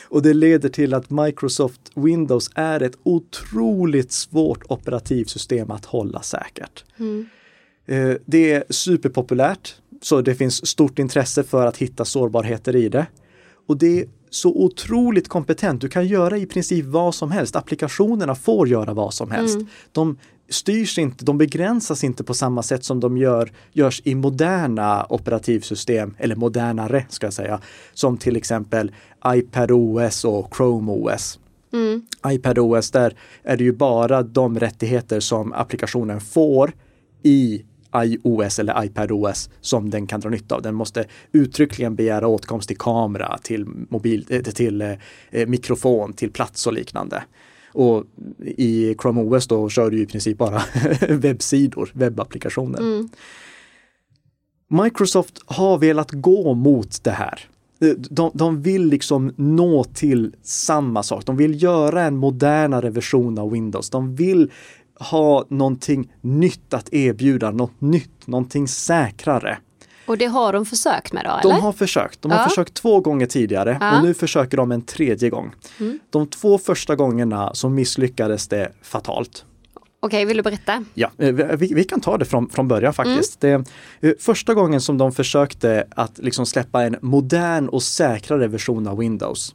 Och 0.08 0.22
det 0.22 0.34
leder 0.34 0.68
till 0.68 0.94
att 0.94 1.10
Microsoft 1.10 1.80
Windows 1.94 2.50
är 2.54 2.82
ett 2.82 2.98
otroligt 3.02 4.12
svårt 4.12 4.62
operativsystem 4.68 5.70
att 5.70 5.84
hålla 5.84 6.22
säkert. 6.22 6.84
Eh, 7.86 8.12
Det 8.26 8.52
är 8.52 8.64
superpopulärt, 8.70 9.74
så 10.02 10.20
det 10.20 10.34
finns 10.34 10.66
stort 10.66 10.98
intresse 10.98 11.42
för 11.42 11.66
att 11.66 11.76
hitta 11.76 12.04
sårbarheter 12.04 12.76
i 12.76 12.88
det. 12.88 13.06
Och 13.66 13.76
det 13.76 14.00
är 14.00 14.06
så 14.30 14.48
otroligt 14.54 15.28
kompetent. 15.28 15.80
Du 15.80 15.88
kan 15.88 16.06
göra 16.08 16.38
i 16.38 16.46
princip 16.46 16.84
vad 16.84 17.14
som 17.14 17.30
helst. 17.30 17.56
Applikationerna 17.56 18.34
får 18.34 18.68
göra 18.68 18.94
vad 18.94 19.14
som 19.14 19.30
helst. 19.30 19.58
De 19.92 20.18
styrs 20.50 20.98
inte, 20.98 21.24
de 21.24 21.38
begränsas 21.38 22.04
inte 22.04 22.24
på 22.24 22.34
samma 22.34 22.62
sätt 22.62 22.84
som 22.84 23.00
de 23.00 23.16
gör, 23.16 23.52
görs 23.72 24.02
i 24.04 24.14
moderna 24.14 25.06
operativsystem, 25.08 26.14
eller 26.18 26.36
modernare 26.36 27.06
ska 27.08 27.26
jag 27.26 27.34
säga, 27.34 27.60
som 27.94 28.16
till 28.16 28.36
exempel 28.36 28.92
iPadOS 29.26 30.24
och 30.24 30.54
ChromeOS. 30.54 31.38
iPadOS, 32.26 32.90
där 32.90 33.16
är 33.42 33.56
det 33.56 33.64
ju 33.64 33.72
bara 33.72 34.22
de 34.22 34.58
rättigheter 34.58 35.20
som 35.20 35.52
applikationen 35.52 36.20
får 36.20 36.72
i 37.22 37.64
iOS 37.96 38.58
eller 38.58 38.84
iPadOS 38.84 39.50
som 39.60 39.90
den 39.90 40.06
kan 40.06 40.20
dra 40.20 40.28
nytta 40.28 40.54
av. 40.54 40.62
Den 40.62 40.74
måste 40.74 41.04
uttryckligen 41.32 41.94
begära 41.94 42.26
åtkomst 42.26 42.68
till 42.68 42.78
kamera, 42.78 43.38
till, 43.42 43.66
mobil, 43.66 44.26
eh, 44.28 44.42
till 44.42 44.80
eh, 44.80 45.46
mikrofon, 45.46 46.12
till 46.12 46.30
plats 46.30 46.66
och 46.66 46.72
liknande. 46.72 47.22
Och 47.72 48.04
i 48.40 48.94
Chrome 49.02 49.20
OS 49.20 49.46
då 49.46 49.68
kör 49.68 49.90
du 49.90 50.02
i 50.02 50.06
princip 50.06 50.38
bara 50.38 50.62
webbsidor, 51.08 51.90
webbapplikationer. 51.94 52.80
Microsoft 54.68 55.42
har 55.46 55.78
velat 55.78 56.10
gå 56.10 56.54
mot 56.54 57.04
det 57.04 57.10
här. 57.10 57.48
De, 58.10 58.30
de 58.34 58.62
vill 58.62 58.86
liksom 58.86 59.32
nå 59.36 59.84
till 59.84 60.34
samma 60.42 61.02
sak. 61.02 61.26
De 61.26 61.36
vill 61.36 61.62
göra 61.62 62.02
en 62.02 62.16
modernare 62.16 62.90
version 62.90 63.38
av 63.38 63.50
Windows. 63.50 63.90
De 63.90 64.14
vill 64.14 64.50
ha 65.00 65.46
någonting 65.48 66.12
nytt 66.20 66.74
att 66.74 66.92
erbjuda, 66.92 67.50
något 67.50 67.80
nytt, 67.80 68.26
någonting 68.26 68.68
säkrare. 68.68 69.58
Och 70.10 70.18
det 70.18 70.26
har 70.26 70.52
de 70.52 70.66
försökt 70.66 71.12
med 71.12 71.24
då, 71.24 71.30
eller? 71.30 71.42
De 71.42 71.60
har 71.60 71.72
försökt. 71.72 72.22
De 72.22 72.30
har 72.30 72.38
Ja. 72.38 72.48
försökt 72.48 72.74
två 72.74 73.00
gånger 73.00 73.26
tidigare 73.26 73.76
Ja. 73.80 73.86
Mm. 73.86 74.00
och 74.00 74.06
nu 74.06 74.14
försöker 74.14 74.56
de 74.56 74.72
en 74.72 74.82
tredje 74.82 75.30
gång. 75.30 75.52
De 76.10 76.26
två 76.26 76.58
första 76.58 76.96
gångerna 76.96 77.54
så 77.54 77.68
misslyckades 77.68 78.48
det 78.48 78.72
fatalt. 78.82 79.44
Okej, 80.00 80.24
vill 80.24 80.36
du 80.36 80.42
berätta? 80.42 80.84
Ja, 80.94 81.10
eh, 81.18 81.32
vi, 81.32 81.74
vi 81.74 81.84
kan 81.84 82.00
ta 82.00 82.18
det 82.18 82.24
från, 82.24 82.48
från 82.50 82.68
början 82.68 82.92
faktiskt. 82.94 83.40
Det, 83.40 83.50
eh, 84.00 84.12
första 84.20 84.54
gången 84.54 84.80
som 84.80 84.98
de 84.98 85.12
försökte 85.12 85.84
att 85.90 86.18
liksom 86.18 86.46
släppa 86.46 86.82
en 86.82 86.96
modern 87.02 87.68
och 87.68 87.82
säkrare 87.82 88.48
version 88.48 88.86
av 88.88 88.98
Windows 88.98 89.54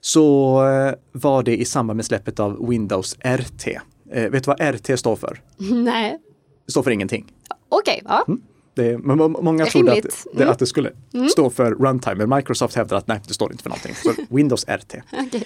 så 0.00 0.58
eh, 0.68 0.94
var 1.12 1.42
det 1.42 1.56
i 1.56 1.64
samband 1.64 1.96
med 1.96 2.06
släppet 2.06 2.40
av 2.40 2.68
Windows 2.68 3.16
RT. 3.24 3.66
Eh, 4.12 4.30
vet 4.30 4.44
du 4.44 4.48
vad 4.58 4.74
RT 4.74 4.96
står 4.98 5.16
för? 5.16 5.40
Nej. 5.84 6.18
Det 6.66 6.72
står 6.72 6.82
för 6.82 6.90
ingenting. 6.90 7.32
Okej, 7.68 8.02
ja. 8.04 8.26
Det, 8.74 8.98
men 8.98 9.16
må- 9.18 9.28
många 9.28 9.66
trodde 9.66 9.90
att, 9.92 9.96
Rimligt. 9.96 10.24
det, 10.34 10.50
att 10.50 10.58
det 10.58 10.66
skulle 10.66 10.90
stå 11.32 11.50
för 11.50 11.70
runtime, 11.70 12.26
men 12.26 12.36
Microsoft 12.38 12.74
hävdar 12.76 12.96
att 12.96 13.06
nej, 13.06 13.20
det 13.28 13.34
står 13.34 13.52
inte 13.52 13.62
för 13.62 13.70
någonting. 13.70 13.94
Så 13.94 14.12
Windows 14.36 14.64
RT. 14.68 14.94
Okej. 15.12 15.44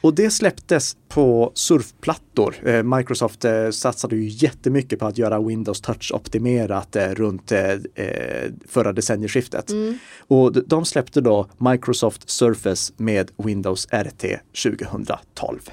Och 0.00 0.14
det 0.14 0.30
släpptes 0.30 0.96
på 1.08 1.52
surfplattor. 1.54 2.54
Eh, 2.68 2.82
Microsoft 2.82 3.44
eh, 3.44 3.70
satsade 3.70 4.16
ju 4.16 4.28
jättemycket 4.28 4.98
på 4.98 5.06
att 5.06 5.18
göra 5.18 5.40
Windows 5.40 5.80
Touch-optimerat 5.80 6.96
eh, 6.96 7.08
runt 7.08 7.52
eh, 7.52 7.70
eh, 7.94 8.50
förra 8.68 8.92
decennieskiftet. 8.92 9.70
Och 10.18 10.52
d- 10.52 10.60
de 10.66 10.84
släppte 10.84 11.20
då 11.20 11.46
Microsoft 11.58 12.30
Surface 12.30 12.92
med 12.96 13.30
Windows 13.36 13.86
RT 13.92 14.24
2012. 14.64 15.70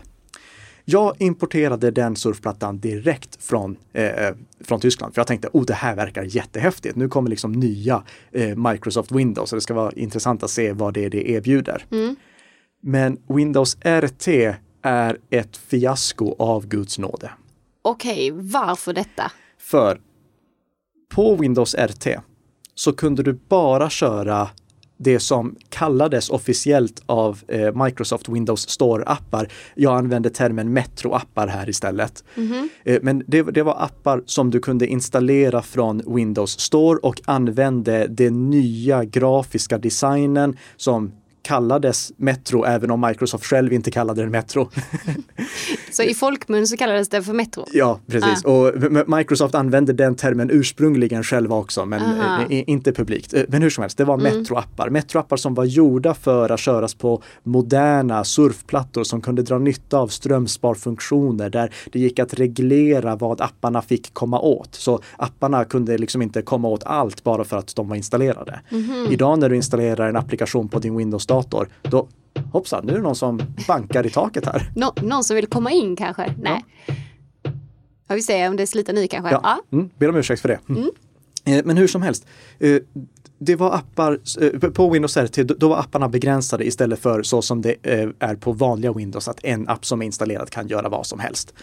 Jag 0.90 1.16
importerade 1.22 1.92
den 1.92 2.16
surfplattan 2.16 2.80
direkt 2.80 3.44
från, 3.44 3.78
eh, 3.94 4.36
från 4.60 4.80
Tyskland 4.80 5.14
för 5.14 5.20
jag 5.20 5.28
tänkte, 5.28 5.50
oh 5.54 5.66
det 5.66 5.74
här 5.74 5.96
verkar 5.96 6.24
jättehäftigt. 6.24 6.96
Nu 6.96 7.10
kommer 7.10 7.30
liksom 7.30 7.52
nya 7.52 8.04
eh, 8.32 8.56
Microsoft 8.56 9.12
Windows 9.12 9.52
och 9.52 9.58
det 9.58 9.62
ska 9.62 9.74
vara 9.74 9.92
intressant 9.92 10.44
att 10.44 10.50
se 10.50 10.74
vad 10.74 10.94
det 10.94 11.06
är 11.06 11.10
det 11.10 11.30
erbjuder. 11.30 11.86
Men 12.82 13.18
Windows 13.28 13.78
RT 13.82 14.28
är 14.82 15.18
ett 15.30 15.58
fiasko 15.58 16.36
av 16.40 16.68
Guds 16.68 17.00
nåde. 17.00 17.32
Okej, 17.82 18.32
varför 18.32 18.94
detta? 18.94 19.32
För 19.60 20.02
på 21.16 21.36
Windows 21.36 21.76
RT 21.76 22.08
så 22.76 22.94
kunde 22.94 23.24
du 23.24 23.34
bara 23.34 23.90
köra 23.90 24.50
det 24.98 25.20
som 25.20 25.56
kallades 25.70 26.30
officiellt 26.30 27.04
av 27.06 27.40
eh, 27.48 27.84
Microsoft 27.86 28.30
Windows 28.30 28.68
Store-appar. 28.68 29.52
Jag 29.76 29.98
använde 29.98 30.30
termen 30.30 30.78
Metro-appar 30.78 31.48
här 31.48 31.70
istället. 31.70 32.24
Eh, 32.84 33.00
men 33.02 33.24
det, 33.28 33.42
det 33.42 33.64
var 33.64 33.84
appar 33.84 34.24
som 34.26 34.52
du 34.52 34.60
kunde 34.60 34.88
installera 34.88 35.62
från 35.62 36.02
Windows 36.16 36.60
Store 36.60 37.00
och 37.04 37.22
använde 37.26 38.08
den 38.08 38.50
nya 38.50 39.06
grafiska 39.06 39.78
designen 39.78 40.58
som 40.78 41.12
kallades 41.48 42.12
Metro, 42.18 42.64
även 42.66 42.92
om 42.92 43.02
Microsoft 43.02 43.46
själv 43.46 43.74
inte 43.74 43.92
kallade 43.92 44.22
den 44.22 44.32
Metro. 44.32 44.70
Så 45.92 46.04
i 46.04 46.14
folkmun 46.14 46.68
så 46.68 46.78
kallades 46.78 47.10
det 47.10 47.24
för 47.24 47.34
Metro? 47.34 47.66
Ja, 47.74 48.00
precis. 48.08 48.44
Och 48.46 48.76
m- 48.76 49.04
Microsoft 49.08 49.56
använde 49.56 49.94
den 49.94 50.16
termen 50.16 50.50
ursprungligen 50.52 51.24
själva 51.24 51.56
också, 51.56 51.86
men 51.86 52.02
Aha. 52.02 52.42
eh, 52.50 52.64
inte 52.70 52.92
publikt. 52.94 53.34
Eh, 53.34 53.42
Men 53.48 53.62
hur 53.62 53.70
som 53.70 53.82
helst, 53.82 53.98
det 53.98 54.04
var 54.06 54.18
Metro-appar. 54.18 54.90
Metro-appar 54.90 55.38
som 55.38 55.54
var 55.54 55.66
gjorda 55.66 56.14
för 56.14 56.50
att 56.50 56.60
köras 56.60 56.94
på 56.94 57.24
moderna 57.44 58.24
surfplattor 58.24 59.04
som 59.04 59.22
kunde 59.22 59.42
dra 59.42 59.58
nytta 59.60 59.98
av 59.98 60.08
strömsparfunktioner 60.08 61.50
där 61.50 61.74
det 61.92 62.00
gick 62.00 62.20
att 62.20 62.34
reglera 62.34 63.16
vad 63.16 63.42
apparna 63.42 63.82
fick 63.82 64.14
komma 64.14 64.40
åt. 64.40 64.76
Så 64.76 65.00
apparna 65.18 65.66
kunde 65.66 65.98
liksom 65.98 66.22
inte 66.22 66.42
komma 66.42 66.68
åt 66.68 66.84
allt 66.84 67.24
bara 67.24 67.44
för 67.44 67.58
att 67.58 67.76
de 67.76 67.90
var 67.90 67.96
installerade. 67.96 68.60
Idag 69.10 69.40
när 69.40 69.50
du 69.50 69.56
installerar 69.56 70.10
en 70.10 70.16
applikation 70.16 70.68
på 70.70 70.80
din 70.80 70.98
Windows-dator, 70.98 71.37
då 71.82 72.08
hoppsan, 72.52 72.86
nu 72.86 72.92
är 72.94 72.98
det 72.98 73.04
någon 73.04 73.16
som 73.16 73.42
bankar 73.68 74.06
i 74.06 74.10
taket 74.10 74.46
här. 74.46 74.72
Nå- 74.76 74.94
någon 75.02 75.24
som 75.24 75.36
vill 75.36 75.48
komma 75.48 75.72
in 75.72 75.96
kanske? 75.96 76.34
Nej. 76.42 76.66
Ja, 78.08 78.16
vi 78.16 78.22
ser 78.22 78.50
om 78.50 78.56
det 78.56 78.68
sliter 78.68 78.94
nu 78.94 79.08
kanske. 79.08 79.32
Ja. 79.32 79.40
Ja, 79.44 79.78
mm, 79.78 79.90
ber 79.98 80.10
om 80.10 80.16
ursäkt 80.16 80.42
för 80.42 80.50
det. 80.50 80.60
Mm. 80.70 80.90
Eh, 81.46 81.66
Men 81.66 81.78
hur 81.78 81.88
som 81.88 82.02
helst, 82.02 82.26
eh, 82.60 82.78
det 83.40 83.56
var 83.56 83.76
appar, 83.76 84.20
eh, 84.42 84.70
på 84.70 84.90
Windows 84.90 85.18
RT, 85.18 85.44
då- 85.44 85.68
var 85.70 85.80
apparna 85.80 86.10
begränsade 86.10 86.68
istället 86.68 87.00
för 87.00 87.24
så 87.24 87.42
som 87.42 87.62
det 87.62 87.76
är 87.84 88.36
på 88.36 88.52
vanliga 88.52 88.94
Windows, 88.94 89.28
att 89.28 89.40
en 89.44 89.68
app 89.68 89.86
som 89.86 90.02
är 90.02 90.06
installerad 90.06 90.50
kan 90.50 90.68
göra 90.68 90.90
vad 90.90 91.06
som 91.06 91.20
helst. 91.20 91.54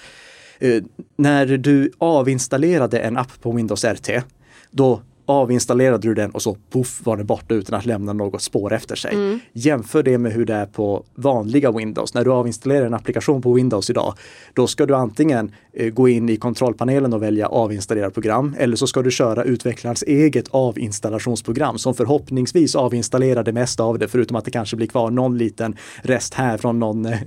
När 1.16 1.47
du 1.47 1.90
avinstallerade 1.99 2.99
en 2.99 3.16
app 3.16 3.40
på 3.40 3.52
Windows 3.52 3.85
RT, 3.85 4.23
då 4.71 5.00
avinstallerade 5.26 6.09
du 6.09 6.14
den 6.14 6.31
och 6.31 6.43
så 6.43 6.57
poff 6.71 7.00
var 7.04 7.16
den 7.16 7.26
borta 7.26 7.54
utan 7.54 7.78
att 7.78 7.87
lämna 7.87 8.12
något 8.12 8.43
spår 8.43 8.73
efter 8.73 8.97
sig. 8.97 9.40
Jämför 9.52 10.02
det 10.02 10.19
med 10.19 10.33
hur 10.33 10.45
det 10.45 10.54
är 10.54 10.66
på 10.66 11.04
vanliga 11.14 11.73
Windows. 11.73 12.14
När 12.14 12.25
du 12.25 12.33
avinstallerar 12.33 12.87
en 12.87 12.95
applikation 12.95 13.43
på 13.43 13.52
Windows 13.52 13.90
idag, 13.90 14.14
då 14.54 14.66
ska 14.66 14.87
du 14.87 14.95
antingen 14.95 15.52
eh, 15.73 15.90
gå 15.90 16.09
in 16.09 16.28
i 16.28 16.37
kontrollpanelen 16.37 17.12
och 17.12 17.23
välja 17.23 17.47
avinstallera 17.47 18.11
program 18.11 18.54
eller 18.59 18.76
så 18.76 18.87
ska 18.87 19.02
du 19.02 19.11
köra 19.11 19.45
utvecklarens 19.45 20.02
eget 20.02 20.49
avinstallationsprogram 20.50 21.78
som 21.78 21.95
förhoppningsvis 21.95 22.76
avinstallerar 22.76 23.43
det 23.43 23.52
mesta 23.52 23.83
av 23.83 23.99
det 23.99 24.09
förutom 24.09 24.37
att 24.37 24.45
det 24.45 24.50
kanske 24.50 24.76
blir 24.76 24.87
kvar 24.87 25.11
någon 25.11 25.38
liten 25.38 25.76
rest 26.02 26.35
här 26.35 26.59
från 26.59 26.78
någon 26.78 27.07
eh, 27.07 27.19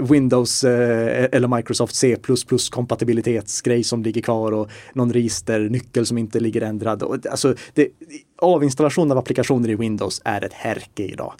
Windows 0.10 0.64
eh, 0.64 1.28
eller 1.32 1.56
Microsoft 1.56 1.94
C++ 1.94 2.16
kompatibilitetsgrej 2.70 3.84
som 3.84 4.02
ligger 4.02 4.22
kvar 4.22 4.52
och 4.52 4.70
någon 4.92 5.12
registernyckel 5.12 6.06
som 6.06 6.18
inte 6.18 6.40
ligger 6.40 6.60
ändrad. 6.60 7.02
Alltså, 7.26 7.54
det, 7.74 7.88
avinstallation 8.38 9.12
av 9.12 9.18
applikationer 9.18 9.68
i 9.68 9.74
Windows 9.74 10.22
är 10.24 10.44
ett 10.44 10.52
härke 10.52 11.02
idag. 11.02 11.34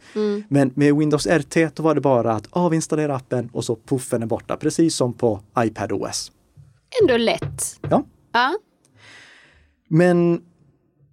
Men 0.48 0.70
med 0.74 0.96
Windows 0.96 1.26
RT 1.26 1.56
då 1.74 1.82
var 1.82 1.94
det 1.94 2.00
bara 2.00 2.32
att 2.32 2.46
avinstallera 2.50 3.16
appen 3.16 3.50
och 3.52 3.64
så 3.64 3.76
puffen 3.76 4.22
är 4.22 4.26
borta, 4.26 4.56
precis 4.56 4.94
som 4.94 5.14
på 5.14 5.40
iPadOS. 5.58 6.32
Ändå 7.02 7.16
lätt. 7.16 7.78
Ja. 7.90 8.04
Ja. 8.32 8.58
Men 9.88 10.40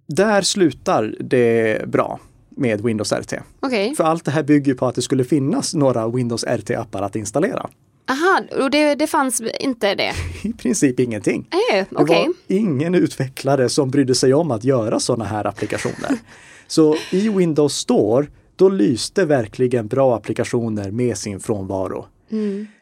där 0.06 0.42
slutar 0.42 1.14
det 1.20 1.88
bra 1.88 2.20
med 2.48 2.80
Windows 2.80 3.12
RT. 3.12 3.34
Okej. 3.60 3.94
För 3.94 4.04
allt 4.04 4.24
det 4.24 4.30
här 4.30 4.42
bygger 4.42 4.74
på 4.74 4.86
att 4.86 4.94
det 4.94 5.02
skulle 5.02 5.24
finnas 5.24 5.74
några 5.74 6.08
Windows 6.08 6.44
RT-appar 6.44 7.02
att 7.02 7.16
installera. 7.16 7.70
Aha, 8.08 8.40
och 8.64 8.70
det, 8.70 8.94
det 8.94 9.06
fanns 9.06 9.42
inte 9.60 9.94
det? 9.94 10.12
I 10.48 10.52
princip 10.52 11.00
ingenting. 11.00 11.48
Eh, 11.50 11.84
Det 11.90 11.96
Okej. 11.96 12.26
var 12.26 12.56
ingen 12.56 12.94
utvecklare 12.94 13.68
som 13.68 13.90
brydde 13.90 14.14
sig 14.14 14.34
om 14.34 14.50
att 14.50 14.64
göra 14.64 15.00
sådana 15.00 15.24
här 15.24 15.44
applikationer. 15.46 16.18
Så 16.66 16.96
i 17.12 17.28
Windows 17.28 17.74
Store, 17.76 18.26
då 18.56 18.68
lyste 18.68 19.24
verkligen 19.24 19.86
bra 19.86 20.16
applikationer 20.16 20.90
med 20.90 21.18
sin 21.18 21.40
frånvaro. 21.40 22.06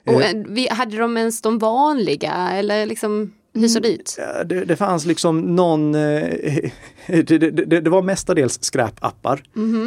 Och, 0.07 0.23
eh, 0.23 0.43
vi, 0.49 0.69
hade 0.69 0.97
de 0.97 1.17
ens 1.17 1.43
de 1.43 1.59
vanliga 1.59 2.51
eller 2.53 2.87
liksom 2.87 3.33
hur 3.55 3.69
såg 3.69 3.83
det 3.83 3.93
ut? 3.93 4.17
Ja, 4.19 4.45
Det, 4.45 4.64
det 4.64 4.77
fanns 4.77 5.07
liksom 5.07 5.57
någon, 5.57 5.95
eh, 5.95 6.01
det, 7.07 7.38
det, 7.38 7.81
det, 7.81 7.90
var 7.90 8.03
mestadels 8.03 8.64
skräpappar. 8.64 9.43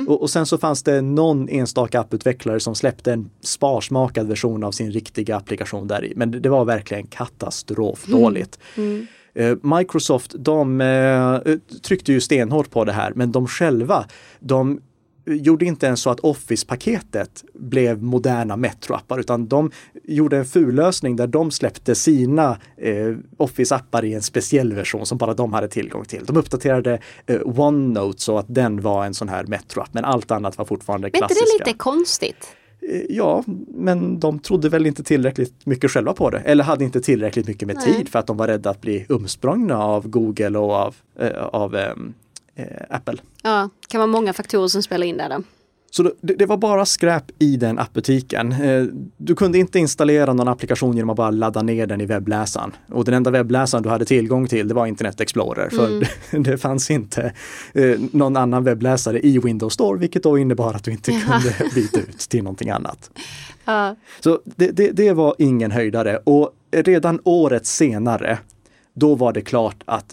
Och, 0.07 0.21
och 0.21 0.29
sen 0.29 0.45
så 0.45 0.57
fanns 0.57 0.83
det 0.83 1.01
någon 1.01 1.49
enstaka 1.49 1.99
apputvecklare 1.99 2.59
som 2.59 2.75
släppte 2.75 3.13
en 3.13 3.29
sparsmakad 3.41 4.27
version 4.27 4.63
av 4.63 4.71
sin 4.71 4.91
riktiga 4.91 5.35
applikation 5.35 5.87
där 5.87 6.05
i. 6.05 6.13
Men 6.15 6.31
det, 6.31 6.49
var 6.49 6.65
verkligen 6.65 7.07
katastrofdåligt. 7.07 8.59
Eh, 9.37 9.55
Microsoft, 9.61 10.35
de 10.37 10.81
eh, 10.81 11.39
tryckte 11.81 12.13
ju 12.13 12.21
stenhårt 12.21 12.71
på 12.71 12.85
det 12.85 12.91
här, 12.91 13.13
men 13.15 13.31
de 13.31 13.47
själva, 13.47 14.05
de 14.39 14.81
gjorde 15.27 15.65
inte 15.65 15.85
ens 15.85 16.01
så 16.01 16.09
att 16.09 16.19
Office-paketet 16.19 17.43
blev 17.53 18.03
moderna 18.03 18.55
Metro-appar, 18.55 19.19
utan 19.19 19.47
de 19.47 19.71
gjorde 20.03 20.37
en 20.37 20.45
fullösning 20.45 21.15
där 21.15 21.27
de 21.27 21.51
släppte 21.51 21.95
sina 21.95 22.57
eh, 22.77 23.15
Office-appar 23.37 24.05
i 24.05 24.13
en 24.13 24.21
speciell 24.21 24.73
version 24.73 25.05
som 25.05 25.17
bara 25.17 25.33
de 25.33 25.53
hade 25.53 25.67
tillgång 25.67 26.05
till. 26.05 26.25
De 26.25 26.37
uppdaterade 26.37 26.99
eh, 27.25 27.39
OneNote 27.59 28.21
så 28.21 28.37
att 28.37 28.45
den 28.49 28.81
var 28.81 29.05
en 29.05 29.13
sån 29.13 29.29
här 29.29 29.43
Metro-app, 29.43 29.93
men 29.93 30.05
allt 30.05 30.31
annat 30.31 30.57
var 30.57 30.65
fortfarande 30.65 31.05
Men 31.05 31.07
inte 31.07 31.17
klassiska. 31.17 31.45
det 31.63 31.65
lite 31.69 31.77
konstigt? 31.77 32.47
Eh, 32.91 33.01
Ja, 33.09 33.43
men 33.67 34.19
de 34.19 34.39
trodde 34.39 34.69
väl 34.69 34.85
inte 34.85 35.03
tillräckligt 35.03 35.65
mycket 35.65 35.91
själva 35.91 36.13
på 36.13 36.29
det. 36.29 36.37
Eller 36.39 36.63
hade 36.63 36.83
inte 36.83 37.01
tillräckligt 37.01 37.47
mycket 37.47 37.67
med 37.67 37.75
Nej. 37.75 37.95
tid 37.95 38.09
för 38.09 38.19
att 38.19 38.27
de 38.27 38.37
var 38.37 38.47
rädda 38.47 38.69
att 38.69 38.81
bli 38.81 39.05
umsprungna 39.09 39.83
av 39.83 40.07
Google 40.07 40.57
och 40.59 40.73
av, 40.73 40.95
eh, 41.19 41.43
av 41.43 41.75
ehm, 41.75 41.81
eh, 42.07 42.13
Apple. 42.89 43.17
Ja, 43.43 43.69
kan 43.87 43.99
vara 43.99 44.07
många 44.11 44.33
faktorer 44.33 44.67
som 44.67 44.83
spelar 44.83 45.07
in 45.07 45.17
där 45.17 45.29
då. 45.29 45.43
Så 45.91 46.03
det, 46.21 46.33
det 46.33 46.45
var 46.45 46.57
bara 46.57 46.85
skräp 46.85 47.23
i 47.39 47.57
den 47.57 47.79
appbutiken. 47.79 48.51
Eh, 48.51 48.83
Du 49.17 49.35
kunde 49.35 49.57
inte 49.57 49.79
installera 49.79 50.33
någon 50.33 50.47
applikation 50.47 50.95
genom 50.95 51.09
att 51.09 51.17
bara 51.17 51.31
ladda 51.31 51.61
ner 51.61 51.87
den 51.87 52.01
i 52.01 52.05
webbläsaren. 52.05 52.71
Och 52.91 53.05
den 53.05 53.13
enda 53.13 53.31
webbläsaren 53.31 53.83
du 53.83 53.89
hade 53.89 54.05
tillgång 54.05 54.47
till 54.47 54.67
det 54.67 54.73
var 54.73 54.85
Internet 54.87 55.21
Explorer. 55.21 55.69
För 55.69 55.87
Mm. 55.87 55.99
det, 56.31 56.37
det 56.51 56.57
fanns 56.57 56.91
inte 56.91 57.33
eh, 57.73 57.99
någon 58.11 58.37
annan 58.37 58.63
webbläsare 58.63 59.19
i 59.19 59.39
Windows 59.39 59.73
Store, 59.73 59.99
vilket 59.99 60.23
då 60.23 60.37
innebar 60.37 60.73
att 60.73 60.83
du 60.83 60.91
inte 60.91 61.11
kunde 61.27 61.71
byta 61.75 61.99
ut 61.99 62.19
till 62.19 62.43
någonting 62.43 62.69
annat. 62.69 63.11
Ja. 63.65 63.95
Så 64.19 64.39
det, 64.45 64.71
det, 64.71 64.91
det 64.91 65.13
var 65.13 65.35
ingen 65.37 65.71
höjdare 65.71 66.17
och 66.23 66.51
redan 66.71 67.19
året 67.23 67.65
senare, 67.65 68.39
då 68.93 69.15
var 69.15 69.33
det 69.33 69.41
klart 69.41 69.83
att 69.85 70.05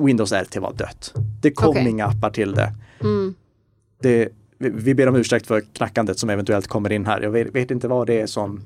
Windows 0.00 0.32
RT 0.32 0.56
var 0.56 0.72
dött. 0.72 1.14
Det 1.42 1.50
kom 1.50 1.68
Okej. 1.68 1.88
inga 1.88 2.06
appar 2.06 2.30
till 2.30 2.52
det. 2.54 2.72
Mm. 3.00 3.34
det 4.02 4.28
vi, 4.58 4.94
ber 4.94 5.08
om 5.08 5.16
ursäkt 5.16 5.46
för 5.46 5.60
knackandet 5.60 6.18
som 6.18 6.30
eventuellt 6.30 6.66
kommer 6.66 6.92
in 6.92 7.06
här. 7.06 7.20
Jag 7.20 7.30
vet, 7.30 7.54
vet 7.54 7.70
inte 7.70 7.88
vad 7.88 8.06
det 8.06 8.20
är 8.20 8.26
som... 8.26 8.60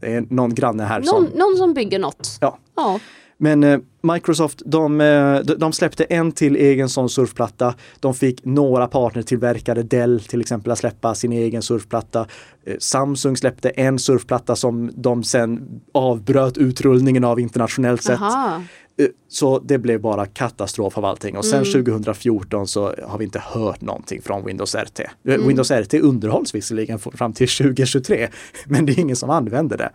Det 0.00 0.14
är 0.14 0.24
någon 0.30 0.54
granne 0.54 0.82
här 0.84 0.98
Någon, 1.00 1.06
som... 1.06 1.38
någon 1.38 1.56
som 1.56 1.74
bygger 1.74 1.98
något. 1.98 2.38
Ja. 2.40 2.58
Ja. 2.76 3.00
Men 3.40 3.64
eh, 3.64 3.78
Microsoft, 4.02 4.62
de, 4.66 5.00
eh, 5.00 5.40
de- 5.40 5.54
de 5.54 5.72
släppte 5.72 6.04
en 6.04 6.32
till 6.32 6.56
egen 6.56 6.88
sån 6.88 7.08
surfplatta. 7.08 7.74
De 8.00 8.14
fick 8.14 8.44
några 8.44 8.86
partnertillverkare, 8.86 9.82
Dell 9.82 10.20
till 10.20 10.40
exempel, 10.40 10.72
att 10.72 10.78
släppa 10.78 11.14
sin 11.14 11.32
egen 11.32 11.62
surfplatta. 11.62 12.26
Eh, 12.66 12.74
Samsung 12.78 13.36
släppte 13.36 13.68
en 13.70 13.98
surfplatta 13.98 14.56
som 14.56 14.90
de 14.94 15.24
sen 15.24 15.80
avbröt 15.94 16.58
utrullningen 16.58 17.24
av 17.24 17.40
internationellt 17.40 18.02
sett. 18.02 18.20
Aha. 18.20 18.62
Eh, 18.98 19.06
Så 19.28 19.58
det 19.58 19.78
blev 19.78 20.00
bara 20.00 20.26
katastrof 20.26 20.98
av 20.98 21.04
allting. 21.04 21.36
Och 21.36 21.44
sen 21.44 21.64
2014 21.64 22.66
så 22.68 22.94
har 23.06 23.18
vi 23.18 23.24
inte 23.24 23.38
hört 23.38 23.80
någonting 23.80 24.22
från 24.22 24.44
Windows 24.44 24.74
RT. 24.74 25.00
Eh, 25.00 25.06
Windows 25.24 25.70
RT 25.70 25.94
underhålls 25.94 26.54
visserligen 26.54 26.98
fram 26.98 27.32
till 27.32 27.48
2023, 27.58 28.28
men 28.66 28.86
det 28.86 28.92
är 28.92 28.98
ingen 28.98 29.16
som 29.16 29.30
använder 29.30 29.76
det. 29.78 29.90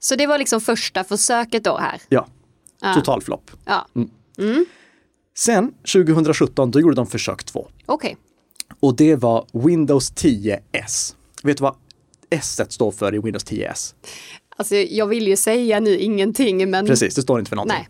Så 0.00 0.16
det 0.16 0.26
var 0.26 0.38
liksom 0.38 0.60
första 0.60 1.04
försöket 1.04 1.64
då 1.64 1.76
här. 1.78 2.00
Ja, 2.08 2.26
Ja. 2.80 2.94
total 2.94 3.22
flopp. 3.22 3.50
Ja, 3.64 3.86
Sen 5.38 5.72
2017, 5.92 6.70
då 6.70 6.80
gjorde 6.80 6.94
de 6.96 7.06
försök 7.06 7.44
två. 7.44 7.68
okej. 7.86 8.16
Och 8.80 8.96
det 8.96 9.16
var 9.16 9.46
Windows 9.52 10.12
10S. 10.12 11.14
Vet 11.42 11.56
du 11.56 11.62
vad 11.62 11.74
S 12.30 12.60
står 12.68 12.90
för 12.90 13.14
i 13.14 13.18
Windows 13.18 13.44
10S? 13.46 13.94
Alltså 14.58 14.74
jag 14.74 15.06
vill 15.06 15.28
ju 15.28 15.36
säga 15.36 15.80
nu 15.80 15.98
ingenting 15.98 16.70
men 16.70 16.86
Precis, 16.86 17.14
det 17.14 17.22
står 17.22 17.38
inte 17.38 17.48
för 17.48 17.56
någonting. 17.56 17.86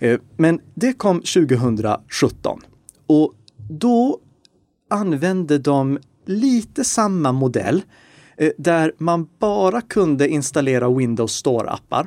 Nej. 0.00 0.10
Eh, 0.12 0.20
Men 0.36 0.60
det 0.74 0.92
kom 0.92 1.20
2017 1.20 2.60
och 3.06 3.34
då 3.70 4.18
använde 4.90 5.58
de 5.58 5.98
lite 6.26 6.84
samma 6.84 7.32
modell. 7.32 7.82
eh, 8.36 8.50
där 8.58 8.92
man 8.98 9.28
bara 9.38 9.80
kunde 9.80 10.28
installera 10.28 10.90
Windows 10.94 11.44
Store-appar. 11.44 12.06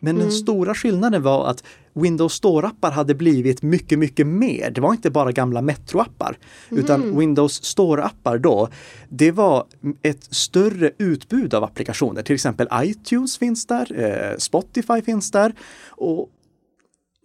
Men 0.00 0.18
den 0.18 0.32
stora 0.32 0.74
skillnaden 0.74 1.22
var 1.22 1.46
att 1.50 1.64
Windows 1.96 2.32
Store-appar 2.42 2.90
hade 2.90 3.14
blivit 3.14 3.62
mycket, 3.62 3.98
mycket 3.98 4.26
mer. 4.26 4.70
Det 4.70 4.80
var 4.80 4.92
inte 4.92 5.10
bara 5.10 5.32
gamla 5.32 5.60
Metro-appar, 5.60 6.36
utan 6.70 7.18
Windows 7.18 7.62
Store-appar 7.62 8.38
då, 8.38 8.68
det 9.08 9.30
var 9.30 9.64
ett 10.02 10.34
större 10.34 10.90
utbud 10.98 11.54
av 11.54 11.64
applikationer. 11.64 12.22
Till 12.22 12.34
exempel 12.34 12.68
iTunes 12.74 13.38
finns 13.38 13.66
där, 13.66 14.04
eh, 14.32 14.36
Spotify 14.38 15.02
finns 15.02 15.30
där. 15.30 15.54
Och 15.90 16.28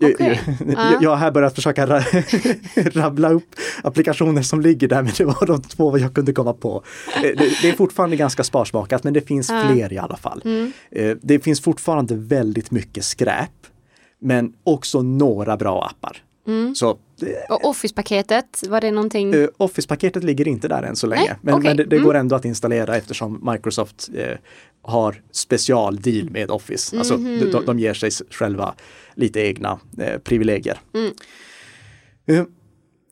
Okej. 0.04 0.42
jag, 0.68 1.04
jag 1.04 1.10
har 1.10 1.18
här 1.18 1.32
börjat 1.32 1.56
försöka 1.56 1.86
ra 1.88 2.04
rabbla 2.76 3.30
upp 3.32 3.56
applikationer 3.84 4.42
som 4.42 4.62
ligger 4.62 4.88
där, 4.88 5.02
men 5.02 5.12
det 5.18 5.26
var 5.26 5.46
de 5.46 5.62
två 5.62 5.98
jag 5.98 6.14
kunde 6.14 6.34
komma 6.34 6.54
på. 6.54 6.84
Eh, 7.16 7.22
Det, 7.22 7.70
är 7.70 7.74
fortfarande 7.76 8.16
ganska 8.16 8.44
sparsmakat, 8.44 9.04
men 9.04 9.14
det 9.14 9.22
finns 9.22 9.48
fler 9.48 9.94
i 9.94 9.98
alla 9.98 10.18
fall. 10.18 10.42
Eh, 10.92 11.18
Det 11.22 11.40
finns 11.40 11.62
fortfarande 11.62 12.16
väldigt 12.16 12.72
mycket 12.72 13.04
skräp, 13.04 13.50
men 14.22 14.54
också 14.64 15.02
några 15.02 15.58
bra 15.58 15.84
appar. 15.86 16.24
Så 16.76 16.90
eh, 16.90 17.56
Och 17.56 17.66
Office-paketet, 17.66 18.64
var 18.70 18.82
det 18.82 18.92
någonting? 18.92 19.34
eh, 19.34 19.48
Office-paketet 19.58 20.24
ligger 20.24 20.48
inte 20.48 20.68
där 20.68 20.84
än 20.84 20.96
så 20.96 21.08
länge, 21.08 21.22
Nej, 21.28 21.36
men, 21.42 21.54
okej. 21.54 21.64
men 21.70 21.78
det, 21.78 21.84
det 21.84 21.96
Mm. 21.96 22.06
går 22.08 22.14
ändå 22.16 22.36
att 22.36 22.46
installera 22.46 22.96
eftersom 22.98 23.50
Microsoft 23.52 24.10
eh, 24.16 24.38
har 24.82 25.22
specialdeal 25.32 26.30
med 26.30 26.52
Office. 26.52 26.98
Alltså 26.98 27.18
de, 27.18 27.64
de 27.66 27.80
ger 27.80 27.94
sig 27.94 28.12
själva 28.30 28.74
lite 29.16 29.40
egna 29.40 29.80
eh, 29.98 30.18
privilegier. 30.18 30.80
Eh, 32.26 32.44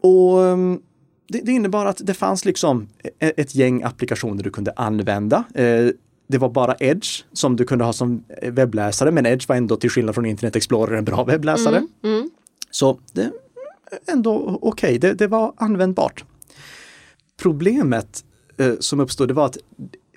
och 0.01 0.43
ehm, 0.47 0.81
det, 1.27 1.41
det 1.43 1.51
innebar 1.51 1.85
att 1.85 2.01
det 2.03 2.13
fanns 2.13 2.45
liksom 2.45 2.87
e- 3.19 3.33
ett 3.37 3.55
gäng 3.55 3.83
applikationer 3.83 4.43
du 4.43 4.49
kunde 4.49 4.71
använda. 4.75 5.43
Eh, 6.29 6.31
det 6.31 6.37
var 6.37 6.49
bara 6.49 6.75
Edge 6.79 7.23
som 7.33 7.55
du 7.55 7.65
kunde 7.65 7.85
ha 7.85 7.93
som 7.93 8.23
webbläsare, 8.41 9.11
men 9.11 9.25
Edge 9.25 9.49
var 9.49 9.55
ändå 9.55 9.75
till 9.75 9.89
skillnad 9.89 10.15
från 10.15 10.25
Internet 10.25 10.55
Explorer 10.55 10.97
en 10.97 11.05
bra 11.05 11.23
webbläsare. 11.23 11.87
Mm. 12.03 12.29
Så 12.71 12.99
det 13.13 13.31
ändå 14.07 14.59
okej, 14.61 14.97
det, 14.99 15.13
det 15.13 15.27
var 15.27 15.53
användbart. 15.57 16.23
Problemet 17.37 18.23
eh, 18.57 18.73
som 18.79 18.99
uppstod 18.99 19.27
det 19.27 19.33
var 19.33 19.45
att 19.45 19.57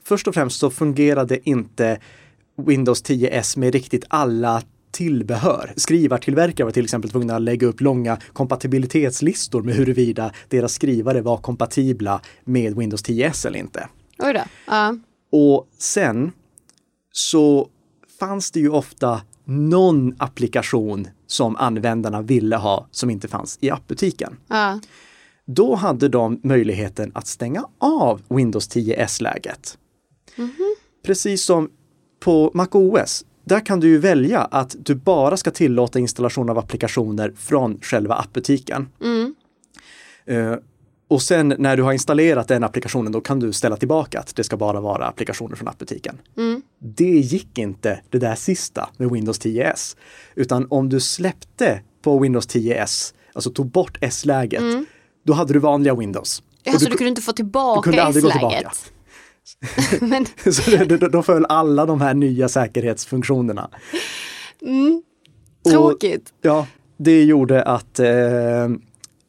först 0.04 0.28
och 0.28 0.34
främst 0.34 0.60
så 0.60 0.70
fungerade 0.70 1.48
inte 1.48 1.98
Windows 2.56 3.04
10S 3.04 3.58
med 3.58 3.72
riktigt 3.72 4.04
alla 4.08 4.62
tillbehör. 4.90 5.72
Skrivartillverkare 5.76 6.64
var 6.64 6.72
till 6.72 6.84
exempel 6.84 7.10
tvungna 7.10 7.36
att 7.36 7.42
lägga 7.42 7.66
upp 7.66 7.80
långa 7.80 8.18
kompatibilitetslistor 8.32 9.62
med 9.62 9.74
huruvida 9.74 10.32
deras 10.48 10.74
skrivare 10.74 11.20
var 11.20 11.36
kompatibla 11.36 12.20
med 12.44 12.76
Windows 12.76 13.04
10S 13.04 13.46
eller 13.46 13.58
inte. 13.58 13.88
Oj 14.18 14.32
då. 14.32 14.40
Ja. 14.66 14.96
Och 15.32 15.68
sen 15.78 16.32
så 17.12 17.68
fanns 18.18 18.50
det 18.50 18.60
ju 18.60 18.68
ofta 18.68 19.20
någon 19.44 20.14
applikation 20.18 21.08
som 21.26 21.56
användarna 21.56 22.22
ville 22.22 22.56
ha 22.56 22.88
som 22.90 23.10
inte 23.10 23.28
fanns 23.28 23.58
i 23.60 23.70
appbutiken. 23.70 24.36
Ja. 24.48 24.80
Då 25.44 25.74
hade 25.74 26.08
de 26.08 26.40
möjligheten 26.42 27.12
att 27.14 27.26
stänga 27.26 27.64
av 27.78 28.22
Windows 28.28 28.70
10S-läget. 28.70 29.78
Precis 31.04 31.44
som 31.44 31.70
på 32.20 32.50
MacOS. 32.54 33.24
Där 33.44 33.66
kan 33.66 33.80
du 33.80 33.88
ju 33.88 33.98
välja 33.98 34.40
att 34.40 34.76
du 34.78 34.94
bara 34.94 35.36
ska 35.36 35.50
tillåta 35.50 35.98
installation 35.98 36.50
av 36.50 36.58
applikationer 36.58 37.32
från 37.36 37.78
själva 37.80 38.14
appbutiken. 38.14 38.88
Eh, 40.24 40.54
och 41.12 41.22
sen 41.22 41.54
när 41.58 41.76
du 41.76 41.82
har 41.82 41.92
installerat 41.92 42.48
den 42.48 42.64
applikationen, 42.64 43.12
då 43.12 43.20
kan 43.20 43.40
du 43.40 43.52
ställa 43.52 43.76
tillbaka 43.76 44.20
att 44.20 44.36
det 44.36 44.44
ska 44.44 44.56
bara 44.56 44.80
vara 44.80 45.06
applikationer 45.06 45.56
från 45.56 45.68
appbutiken. 45.68 46.18
Det 46.78 47.04
gick 47.04 47.58
inte 47.58 48.00
det 48.10 48.18
där 48.18 48.34
sista 48.34 48.88
med 48.96 49.10
Windows 49.10 49.40
10S. 49.40 49.96
Utan 50.34 50.66
om 50.70 50.88
du 50.88 51.00
släppte 51.00 51.80
på 52.02 52.18
Windows 52.18 52.48
10S, 52.48 53.14
alltså 53.32 53.50
tog 53.50 53.66
bort 53.70 53.98
S-läget, 54.00 54.62
då 55.26 55.32
hade 55.32 55.52
du 55.52 55.58
vanliga 55.58 55.94
Windows. 55.94 56.42
Ja, 56.62 56.74
Och 56.74 56.80
så 56.80 56.88
du 56.90 56.96
kunde 56.96 57.08
inte 57.08 57.22
få 57.22 57.32
tillbaka 57.32 57.80
du 57.80 57.84
kunde 57.84 58.02
aldrig 58.02 58.24
gå 58.24 58.30
S-läget? 58.30 58.58
tillbaka. 58.58 58.76
Men, 60.44 60.52
Så 60.52 60.70
det- 60.70 60.96
då, 60.96 61.08
då 61.08 61.22
föll 61.22 61.44
alla 61.48 61.86
de 61.86 62.00
här 62.00 62.14
nya 62.14 62.48
säkerhetsfunktionerna. 62.48 63.70
Och- 65.64 65.72
tråkigt. 65.72 66.32
Ja, 66.42 66.66
det 66.96 67.22
gjorde 67.24 67.62
att 67.62 67.98
eh, 67.98 68.06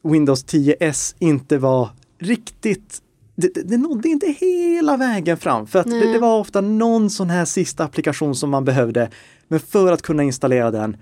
Windows 0.04 0.46
10S 0.46 1.16
inte 1.20 1.58
var 1.58 1.90
riktigt 2.20 3.02
det, 3.36 3.54
det, 3.54 3.64
det 3.64 3.78
nådde 3.78 4.10
inte 4.10 4.28
hela 4.28 4.98
vägen 4.98 5.38
fram 5.38 5.68
för 5.68 5.80
att 5.80 5.90
det, 5.90 6.14
det 6.14 6.20
var 6.20 6.40
ofta 6.40 6.62
någon 6.62 7.10
sån 7.10 7.30
här 7.30 7.46
sista 7.46 7.84
applikation 7.84 8.36
som 8.36 8.50
man 8.50 8.66
behövde. 8.66 9.10
Men 9.48 9.60
för 9.60 9.92
att 9.92 10.02
kunna 10.02 10.24
installera 10.24 10.72
den, 10.72 10.98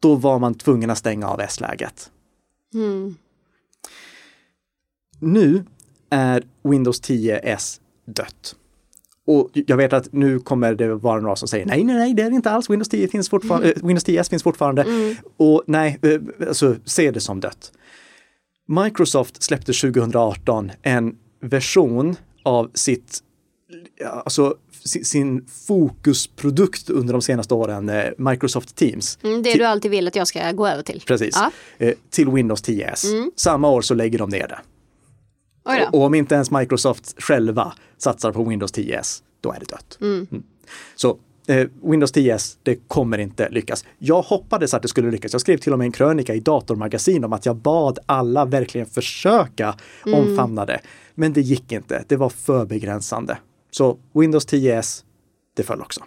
då 0.00 0.14
var 0.14 0.38
man 0.38 0.54
tvungen 0.54 0.90
att 0.90 0.98
stänga 0.98 1.28
av 1.28 1.40
S-läget. 1.40 2.10
Nu 5.18 5.64
är 6.10 6.44
Windows 6.62 7.02
10S 7.02 7.80
dött. 8.06 8.56
Och 9.26 9.50
jag 9.52 9.76
vet 9.76 9.92
att 9.92 10.12
nu 10.12 10.38
kommer 10.38 10.74
det 10.74 10.94
vara 10.94 11.20
några 11.20 11.36
som 11.36 11.48
säger 11.48 11.66
nej, 11.66 11.84
nej, 11.84 11.96
nej, 11.96 12.14
det 12.14 12.22
är 12.22 12.30
det 12.30 12.36
inte 12.36 12.50
alls. 12.50 12.70
Windows 12.70 12.88
10 12.88 13.08
finns 13.08 13.28
fortfarande, 13.28 13.72
eh, 13.72 13.86
Windows 13.86 14.06
10S 14.06 14.30
finns 14.30 14.42
fortfarande. 14.42 14.86
Och 15.36 15.62
nej, 15.66 15.98
eh, 16.02 16.48
alltså 16.48 16.76
se 16.84 17.10
det 17.10 17.20
som 17.20 17.40
dött. 17.40 17.72
Microsoft 18.66 19.42
släppte 19.42 19.72
2018 19.72 20.70
en 20.82 21.16
version 21.40 22.16
av 22.42 22.70
sitt, 22.74 23.20
alltså 24.24 24.56
si- 24.84 25.04
sin 25.04 25.46
fokusprodukt 25.66 26.90
under 26.90 27.12
de 27.12 27.22
senaste 27.22 27.54
åren, 27.54 27.88
eh, 27.88 28.04
Microsoft 28.18 28.76
Teams. 28.76 29.18
Mm, 29.22 29.42
det 29.42 29.54
du 29.54 29.64
alltid 29.64 29.90
vill 29.90 30.08
att 30.08 30.16
jag 30.16 30.26
ska 30.28 30.52
gå 30.52 30.66
över 30.68 30.82
till. 30.82 31.02
Precis. 31.06 31.34
Ja. 31.36 31.50
Eh, 31.86 31.94
till 32.10 32.28
Windows 32.30 32.62
10S. 32.62 33.04
Samma 33.36 33.68
år 33.70 33.82
så 33.82 33.94
lägger 33.94 34.18
de 34.18 34.30
ner 34.30 34.48
det. 34.48 34.58
Då. 35.90 35.98
Och 35.98 36.04
om 36.04 36.14
inte 36.14 36.34
ens 36.34 36.50
Microsoft 36.50 37.22
själva 37.22 37.72
satsar 37.98 38.32
på 38.32 38.44
Windows 38.44 38.72
10S, 38.72 39.22
då 39.40 39.52
är 39.52 39.60
det 39.60 39.66
dött. 39.68 39.98
Mm. 40.00 40.26
Så 40.96 41.18
eh, 41.48 41.66
Windows 41.82 42.14
10S, 42.14 42.56
det 42.62 42.88
kommer 42.88 43.18
inte 43.18 43.48
lyckas. 43.48 43.84
Jag 43.98 44.22
hoppades 44.22 44.74
att 44.74 44.82
det 44.82 44.88
skulle 44.88 45.10
lyckas. 45.10 45.32
Jag 45.32 45.40
skrev 45.40 45.56
till 45.58 45.72
och 45.72 45.78
med 45.78 45.84
en 45.84 45.92
krönika 45.92 46.34
i 46.34 46.40
Datormagasin 46.40 47.24
om 47.24 47.32
att 47.32 47.46
jag 47.46 47.56
bad 47.56 47.98
alla 48.06 48.44
verkligen 48.44 48.86
försöka 48.86 49.74
omfamna 50.06 50.66
det. 50.66 50.80
Men 51.14 51.32
det 51.32 51.40
gick 51.40 51.72
inte. 51.72 52.04
Det 52.08 52.16
var 52.16 52.28
för 52.28 52.66
begränsande. 52.66 53.38
Så 53.70 53.98
Windows 54.14 54.46
10S, 54.48 55.02
det 55.56 55.62
föll 55.62 55.80
också. 55.80 56.00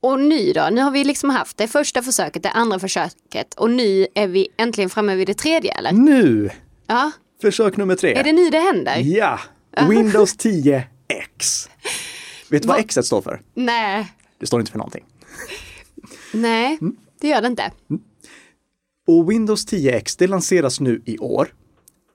Och 0.00 0.20
nu 0.20 0.52
då? 0.52 0.68
Nu 0.72 0.80
har 0.80 0.90
vi 0.90 1.04
liksom 1.04 1.30
haft 1.30 1.56
det 1.56 1.68
första 1.68 2.02
försöket, 2.02 2.42
det 2.42 2.50
andra 2.50 2.78
försöket 2.78 3.54
och 3.54 3.70
nu 3.70 4.06
är 4.14 4.26
vi 4.26 4.48
äntligen 4.56 4.90
framme 4.90 5.14
vid 5.14 5.26
det 5.26 5.34
tredje 5.34 5.72
eller? 5.72 5.92
Nu, 5.92 6.50
Ja, 6.86 7.10
försök 7.42 7.76
nummer 7.76 7.94
tre. 7.94 8.14
är 8.14 8.24
det 8.24 8.32
nu 8.32 8.50
det 8.50 8.58
händer? 8.58 8.96
Ja, 8.96 9.40
Windows 9.88 10.36
10X. 10.36 11.68
Vet 12.50 12.62
du 12.62 12.68
vad 12.68 12.78
X 12.78 12.98
står 13.02 13.22
för? 13.22 13.40
Nej, 13.54 14.12
Det 14.38 14.46
står 14.46 14.60
inte 14.60 14.72
för 14.72 14.78
någonting. 14.78 15.04
nej, 16.34 16.78
Mm. 16.80 16.96
det 17.20 17.28
gör 17.28 17.40
det 17.42 17.46
inte. 17.48 17.72
Och 19.06 19.30
Windows 19.30 19.66
10X, 19.66 20.16
det 20.18 20.26
lanseras 20.26 20.80
nu 20.80 21.02
i 21.04 21.18
år. 21.18 21.48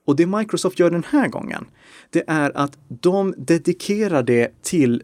Och 0.06 0.16
det 0.16 0.26
Microsoft 0.26 0.78
gör 0.78 0.90
den 0.90 1.04
här 1.10 1.28
gången, 1.28 1.64
det 2.10 2.24
är 2.26 2.56
att 2.56 2.78
de 2.88 3.34
dedikerar 3.38 4.22
det 4.22 4.62
till 4.62 5.02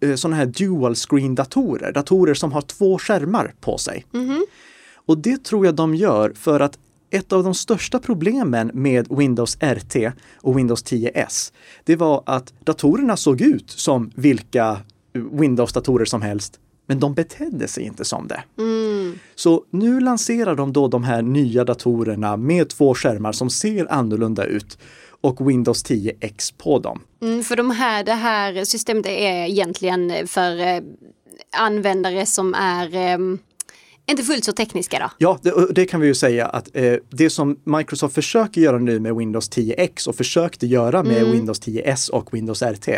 eh, 0.00 0.14
sådana 0.14 0.36
här 0.36 0.46
dual 0.46 0.94
screen 0.94 1.34
datorer, 1.34 1.92
datorer 1.92 2.34
som 2.34 2.52
har 2.52 2.60
två 2.62 2.98
skärmar 2.98 3.54
på 3.60 3.78
sig. 3.78 4.06
Och 5.06 5.18
det 5.18 5.44
tror 5.44 5.66
jag 5.66 5.74
de 5.74 5.94
gör 5.94 6.32
för 6.36 6.60
att 6.60 6.78
ett 7.10 7.32
av 7.32 7.44
de 7.44 7.54
största 7.54 7.98
problemen 7.98 8.70
med 8.74 9.06
Windows 9.10 9.56
RT 9.60 9.96
och 10.36 10.58
Windows 10.58 10.84
10S, 10.84 11.52
det 11.84 11.96
var 11.96 12.22
att 12.26 12.52
datorerna 12.64 13.16
såg 13.16 13.40
ut 13.40 13.70
som 13.70 14.10
vilka 14.14 14.78
Windows-datorer 15.14 16.04
som 16.04 16.22
helst, 16.22 16.60
men 16.86 17.00
de 17.00 17.14
betedde 17.14 17.68
sig 17.68 17.84
inte 17.84 18.04
som 18.04 18.28
det. 18.28 18.42
Så 19.34 19.64
nu 19.70 20.00
lanserar 20.00 20.56
de 20.56 20.72
då 20.72 20.88
de 20.88 21.04
här 21.04 21.22
nya 21.22 21.64
datorerna 21.64 22.36
med 22.36 22.68
två 22.68 22.94
skärmar 22.94 23.32
som 23.32 23.50
ser 23.50 23.92
annorlunda 23.92 24.44
ut 24.44 24.78
och 25.20 25.50
Windows 25.50 25.84
10X 25.84 26.54
på 26.58 26.78
dem. 26.78 27.00
Mm, 27.22 27.44
för 27.44 27.56
de 27.56 27.70
här, 27.70 28.04
det 28.04 28.12
här 28.12 28.64
systemet 28.64 29.06
är 29.06 29.44
egentligen 29.46 30.28
för 30.28 30.60
eh, 30.60 30.82
användare 31.56 32.26
som 32.26 32.54
är 32.54 32.96
eh, 32.96 33.18
inte 34.06 34.22
fullt 34.22 34.44
så 34.44 34.52
tekniska 34.52 34.98
då? 34.98 35.10
Ja, 35.18 35.38
det, 35.42 35.72
det 35.74 35.84
kan 35.84 36.00
vi 36.00 36.06
ju 36.06 36.14
säga 36.14 36.46
att 36.46 36.68
eh, 36.72 36.94
det 37.10 37.30
som 37.30 37.58
Microsoft 37.64 38.14
försöker 38.14 38.60
göra 38.60 38.78
nu 38.78 39.00
med 39.00 39.16
Windows 39.16 39.50
10X 39.50 40.08
och 40.08 40.14
försökte 40.14 40.66
göra 40.66 41.02
med 41.02 41.16
mm. 41.16 41.32
Windows 41.32 41.60
10S 41.60 42.10
och 42.10 42.34
Windows 42.34 42.62
RT, 42.62 42.88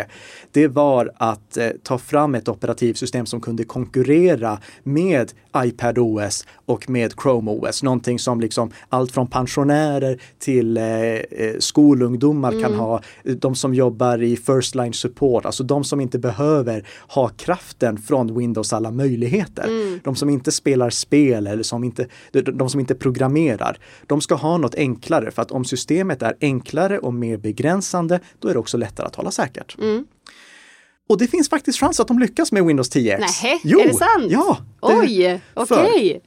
det 0.51 0.67
var 0.67 1.11
att 1.17 1.57
eh, 1.57 1.69
ta 1.83 1.97
fram 1.97 2.35
ett 2.35 2.47
operativsystem 2.47 3.25
som 3.25 3.41
kunde 3.41 3.63
konkurrera 3.63 4.59
med 4.83 5.31
iPad 5.57 5.97
OS 5.97 6.45
och 6.65 6.89
med 6.89 7.13
Chrome 7.21 7.51
OS. 7.51 7.83
Någonting 7.83 8.19
som 8.19 8.41
liksom 8.41 8.71
allt 8.89 9.11
från 9.11 9.27
pensionärer 9.27 10.21
till 10.39 10.77
eh, 10.77 10.85
eh 10.85 11.55
skolungdomar 11.59 12.51
mm. 12.51 12.63
kan 12.63 12.73
ha. 12.73 13.01
De 13.23 13.55
som 13.55 13.73
jobbar 13.73 14.23
i 14.23 14.37
first 14.37 14.75
line 14.75 14.93
support, 14.93 15.45
alltså 15.45 15.63
de 15.63 15.83
som 15.83 16.01
inte 16.01 16.19
behöver 16.19 16.87
ha 17.07 17.27
kraften 17.27 17.97
från 17.97 18.37
Windows 18.37 18.73
alla 18.73 18.91
möjligheter. 18.91 19.63
Mm. 19.63 19.99
De 20.03 20.15
som 20.15 20.29
inte 20.29 20.51
spelar 20.51 20.89
spel 20.95 21.47
eller 21.47 21.63
som 21.63 21.83
inte, 21.83 22.07
de 22.31 22.69
som 22.69 22.79
inte 22.79 22.95
programmerar. 22.95 23.79
De 24.07 24.21
ska 24.21 24.35
ha 24.35 24.57
något 24.57 24.75
enklare 24.75 25.31
för 25.31 25.41
att 25.41 25.51
om 25.51 25.65
systemet 25.65 26.21
är 26.21 26.35
enklare 26.41 26.99
och 26.99 27.13
mer 27.13 27.37
begränsande, 27.37 28.19
då 28.39 28.47
är 28.47 28.53
det 28.53 28.59
också 28.59 28.77
lättare 28.77 29.07
att 29.07 29.15
hålla 29.15 29.31
säkert. 29.31 29.77
Mm. 29.79 30.05
Och 31.09 31.17
det 31.17 31.27
finns 31.27 31.49
faktiskt 31.49 31.79
chans 31.79 31.99
att 31.99 32.07
de 32.07 32.19
lyckas 32.19 32.51
med 32.51 32.65
Windows 32.65 32.91
10X. 32.91 33.19
Nej, 33.19 33.61
jo, 33.63 33.79
är 33.79 33.87
det 33.87 33.93
sant? 33.93 34.25
Ja! 34.29 34.57
Det, 34.81 34.87
Oj, 34.87 35.41
okej. 35.53 36.21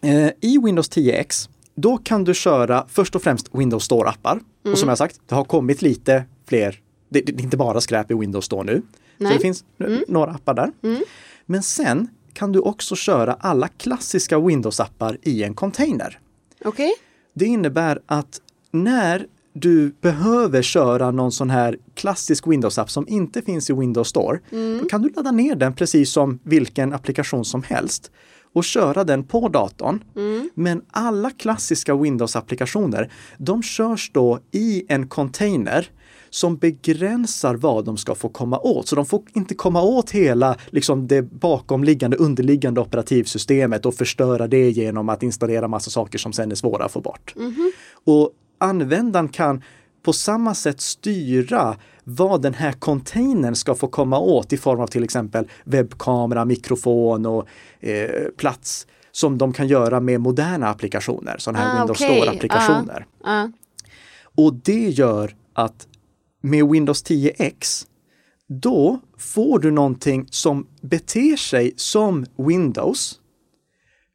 Okay. 0.00 0.10
Eh, 0.10 0.30
I 0.40 0.58
Windows 0.58 0.90
10X, 0.90 1.48
då 1.74 1.98
kan 1.98 2.24
du 2.24 2.34
köra 2.34 2.86
först 2.88 3.16
och 3.16 3.22
främst 3.22 3.48
Windows 3.52 3.90
Store-appar. 3.90 4.32
Mm. 4.32 4.72
Och 4.72 4.78
som 4.78 4.88
jag 4.88 4.98
sagt, 4.98 5.20
det 5.26 5.34
har 5.34 5.44
kommit 5.44 5.82
lite 5.82 6.24
fler, 6.48 6.80
det, 7.08 7.20
det, 7.20 7.32
är 7.32 7.40
inte 7.40 7.56
bara 7.56 7.80
skräp 7.80 8.10
i 8.10 8.14
Windows 8.14 8.44
Store 8.44 8.64
nu. 8.64 8.82
Nej. 9.18 9.32
Så 9.32 9.38
det 9.38 9.42
finns 9.42 9.64
mm. 9.80 10.04
några 10.08 10.30
appar 10.30 10.54
där. 10.54 10.72
Mm. 10.82 11.02
Men 11.46 11.62
sen 11.62 12.08
kan 12.34 12.52
du 12.52 12.58
också 12.58 12.96
köra 12.96 13.32
alla 13.40 13.68
klassiska 13.68 14.38
Windows-appar 14.38 15.18
i 15.22 15.42
en 15.42 15.54
container. 15.54 16.18
Okay. 16.64 16.92
Det 17.34 17.44
innebär 17.44 18.00
att 18.06 18.40
när 18.70 19.26
du 19.52 19.94
behöver 20.00 20.62
köra 20.62 21.10
någon 21.10 21.32
sån 21.32 21.50
här 21.50 21.78
klassisk 21.94 22.46
Windows-app 22.46 22.90
som 22.90 23.08
inte 23.08 23.42
finns 23.42 23.70
i 23.70 23.72
Windows 23.72 24.08
Store, 24.08 24.40
mm. 24.52 24.78
då 24.82 24.88
kan 24.88 25.02
du 25.02 25.08
ladda 25.08 25.30
ner 25.30 25.54
den 25.54 25.74
precis 25.74 26.12
som 26.12 26.38
vilken 26.42 26.92
applikation 26.92 27.44
som 27.44 27.62
helst 27.62 28.10
och 28.52 28.64
köra 28.64 29.04
den 29.04 29.24
på 29.24 29.48
datorn. 29.48 30.04
Mm. 30.16 30.50
Men 30.54 30.82
alla 30.90 31.30
klassiska 31.30 31.94
Windows-applikationer, 31.94 33.10
de 33.38 33.62
körs 33.62 34.10
då 34.14 34.40
i 34.50 34.84
en 34.88 35.08
container 35.08 35.90
som 36.34 36.56
begränsar 36.56 37.54
vad 37.54 37.84
de 37.84 37.96
ska 37.96 38.14
få 38.14 38.28
komma 38.28 38.58
åt. 38.58 38.88
Så 38.88 38.96
de 38.96 39.06
får 39.06 39.22
inte 39.34 39.54
komma 39.54 39.82
åt 39.82 40.10
hela 40.10 40.56
liksom, 40.66 41.06
det 41.06 41.22
bakomliggande, 41.22 42.16
underliggande 42.16 42.80
operativsystemet 42.80 43.86
och 43.86 43.94
förstöra 43.94 44.46
det 44.46 44.70
genom 44.70 45.08
att 45.08 45.22
installera 45.22 45.68
massa 45.68 45.90
saker 45.90 46.18
som 46.18 46.32
sen 46.32 46.50
är 46.50 46.54
svåra 46.54 46.84
att 46.84 46.92
få 46.92 47.00
bort. 47.00 47.34
Mm. 47.36 47.72
Och 48.04 48.30
användaren 48.58 49.28
kan 49.28 49.62
på 50.02 50.12
samma 50.12 50.54
sätt 50.54 50.80
styra 50.80 51.76
vad 52.04 52.42
den 52.42 52.54
här 52.54 52.72
containern 52.72 53.54
ska 53.54 53.74
få 53.74 53.86
komma 53.86 54.18
åt 54.18 54.52
i 54.52 54.56
form 54.56 54.80
av 54.80 54.86
till 54.86 55.04
exempel 55.04 55.48
webbkamera, 55.64 56.44
mikrofon 56.44 57.26
och 57.26 57.48
eh, 57.80 58.28
plats 58.36 58.86
som 59.12 59.38
de 59.38 59.52
kan 59.52 59.68
göra 59.68 60.00
med 60.00 60.20
moderna 60.20 60.68
applikationer, 60.68 61.36
sådana 61.38 61.58
här 61.58 61.74
ah, 61.74 61.78
Windows 61.78 62.02
okay. 62.02 62.20
Store-applikationer. 62.20 63.06
Uh, 63.26 63.32
uh. 63.32 63.46
Och 64.34 64.54
det 64.54 64.88
gör 64.88 65.34
att 65.52 65.86
med 66.44 66.68
Windows 66.68 67.04
10X, 67.04 67.86
då 68.48 69.00
får 69.18 69.58
du 69.58 69.70
någonting 69.70 70.26
som 70.30 70.66
beter 70.80 71.36
sig 71.36 71.72
som 71.76 72.26
Windows, 72.36 73.20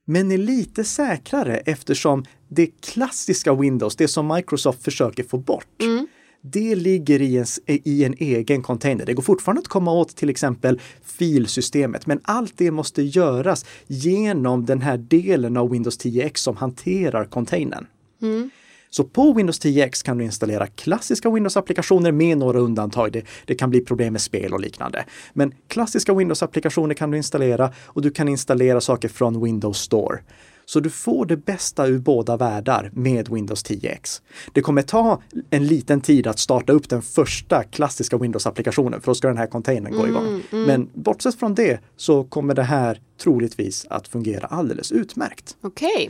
men 0.06 0.32
är 0.32 0.38
lite 0.38 0.84
säkrare 0.84 1.58
eftersom 1.58 2.26
det 2.48 2.68
klassiska 2.68 3.54
Windows, 3.54 3.96
det 3.96 4.08
som 4.08 4.28
Microsoft 4.28 4.84
försöker 4.84 5.24
få 5.24 5.38
bort, 5.38 5.82
mm. 5.82 6.08
det 6.42 6.76
ligger 6.76 7.22
i 7.22 7.38
en, 7.38 7.46
i 7.68 8.04
en 8.04 8.14
egen 8.18 8.62
container. 8.62 9.06
Det 9.06 9.14
går 9.14 9.24
fortfarande 9.24 9.60
att 9.60 9.68
komma 9.68 9.92
åt 9.92 10.16
till 10.16 10.30
exempel 10.30 10.82
filsystemet, 11.04 12.06
men 12.06 12.20
allt 12.24 12.54
det 12.58 12.72
måste 12.72 13.02
göras 13.02 13.66
genom 13.88 14.66
den 14.66 14.82
här 14.82 14.98
delen 14.98 15.58
av 15.58 15.70
Windows 15.70 16.00
10X 16.00 16.36
som 16.36 16.58
hanterar 16.58 17.26
containern. 17.26 17.88
Mm. 18.22 18.50
Så 18.90 19.04
på 19.04 19.34
Windows 19.34 19.62
10X 19.62 20.06
kan 20.06 20.18
du 20.18 20.24
installera 20.24 20.68
klassiska 20.68 21.30
Windows-applikationer 21.30 22.12
med 22.12 22.38
några 22.38 22.60
undantag. 22.60 23.12
Det, 23.12 23.24
det, 23.46 23.56
kan 23.56 23.70
bli 23.70 23.82
problem 23.82 24.14
med 24.14 24.22
spel 24.22 24.54
och 24.54 24.60
liknande. 24.60 25.06
Men 25.34 25.54
klassiska 25.68 26.14
Windows-applikationer 26.14 26.94
kan 26.94 27.12
du 27.12 27.18
installera 27.18 27.74
och 27.86 28.02
du 28.02 28.12
kan 28.12 28.28
installera 28.28 28.82
saker 28.82 29.10
från 29.10 29.44
Windows 29.44 29.78
Store. 29.78 30.20
Så 30.66 30.80
du 30.80 30.90
får 30.90 31.26
det 31.26 31.38
bästa 31.38 31.88
ur 31.88 32.00
båda 32.00 32.38
världar 32.38 32.92
med 32.94 33.30
Windows 33.30 33.66
10X. 33.66 34.22
Det 34.54 34.62
kommer 34.62 34.82
ta 34.82 35.22
en 35.50 35.68
liten 35.68 36.02
tid 36.02 36.28
att 36.28 36.40
starta 36.40 36.74
upp 36.74 36.90
den 36.90 37.02
första 37.02 37.64
klassiska 37.64 38.18
Windows-applikationen 38.18 39.02
för 39.02 39.12
då 39.12 39.16
ska 39.16 39.28
den 39.28 39.38
här 39.38 39.48
containern 39.48 39.94
gå 39.94 40.08
igång. 40.08 40.28
Mm, 40.28 40.42
mm. 40.52 40.64
Men 40.64 40.90
bortsett 40.94 41.40
från 41.40 41.56
det 41.56 41.80
så 41.96 42.24
kommer 42.24 42.54
det 42.54 42.64
här 42.64 43.02
troligtvis 43.22 43.86
att 43.90 44.08
fungera 44.08 44.48
alldeles 44.48 44.92
utmärkt. 44.92 45.58
Okej. 45.62 45.90
Okay. 45.96 46.10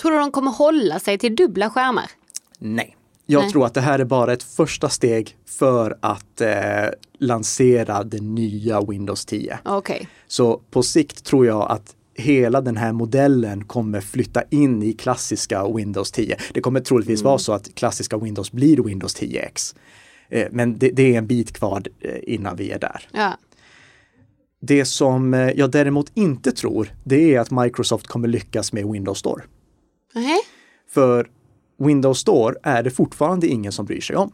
Tror 0.00 0.10
du 0.10 0.18
de 0.18 0.30
kommer 0.30 0.50
hålla 0.50 0.98
sig 0.98 1.18
till 1.18 1.36
dubbla 1.36 1.70
skärmar? 1.70 2.10
Nej. 2.58 2.96
Jag 3.26 3.40
Nej. 3.40 3.50
tror 3.50 3.66
att 3.66 3.74
det 3.74 3.80
här 3.80 3.98
är 3.98 4.04
bara 4.04 4.32
ett 4.32 4.42
första 4.42 4.88
steg 4.88 5.36
för 5.46 5.98
att 6.00 6.40
eh, 6.40 6.88
lansera 7.18 8.04
det 8.04 8.22
nya 8.22 8.80
Windows 8.80 9.24
10. 9.24 9.58
Okay. 9.64 10.06
Så 10.26 10.60
på 10.70 10.82
sikt 10.82 11.24
tror 11.24 11.46
jag 11.46 11.70
att 11.70 11.94
hela 12.14 12.60
den 12.60 12.76
här 12.76 12.92
modellen 12.92 13.64
kommer 13.64 14.00
flytta 14.00 14.42
in 14.50 14.82
i 14.82 14.92
klassiska 14.92 15.68
Windows 15.68 16.12
10. 16.12 16.36
Det 16.54 16.60
kommer 16.60 16.80
troligtvis 16.80 17.20
mm. 17.20 17.28
vara 17.28 17.38
så 17.38 17.52
att 17.52 17.74
klassiska 17.74 18.18
Windows 18.18 18.52
blir 18.52 18.76
Windows 18.76 19.16
10X. 19.16 19.76
Eh, 20.28 20.48
men 20.50 20.78
det, 20.78 20.90
det, 20.90 21.14
är 21.14 21.18
en 21.18 21.26
bit 21.26 21.52
kvar 21.52 21.82
eh, 22.00 22.18
innan 22.22 22.56
vi 22.56 22.70
är 22.70 22.78
där. 22.78 23.08
Ja. 23.12 23.38
Det 24.60 24.84
som 24.84 25.34
eh, 25.34 25.50
jag 25.50 25.70
däremot 25.70 26.10
inte 26.14 26.52
tror, 26.52 26.88
det 27.04 27.34
är 27.34 27.40
att 27.40 27.50
Microsoft 27.50 28.06
kommer 28.06 28.28
lyckas 28.28 28.72
med 28.72 28.86
Windows 28.86 29.18
Store. 29.18 29.42
Nej. 30.14 30.38
För 30.90 31.28
Windows 31.78 32.18
Store 32.18 32.54
är 32.62 32.82
det 32.82 32.90
fortfarande 32.90 33.46
ingen 33.46 33.72
som 33.72 33.86
bryr 33.86 34.00
sig 34.00 34.16
om. 34.16 34.32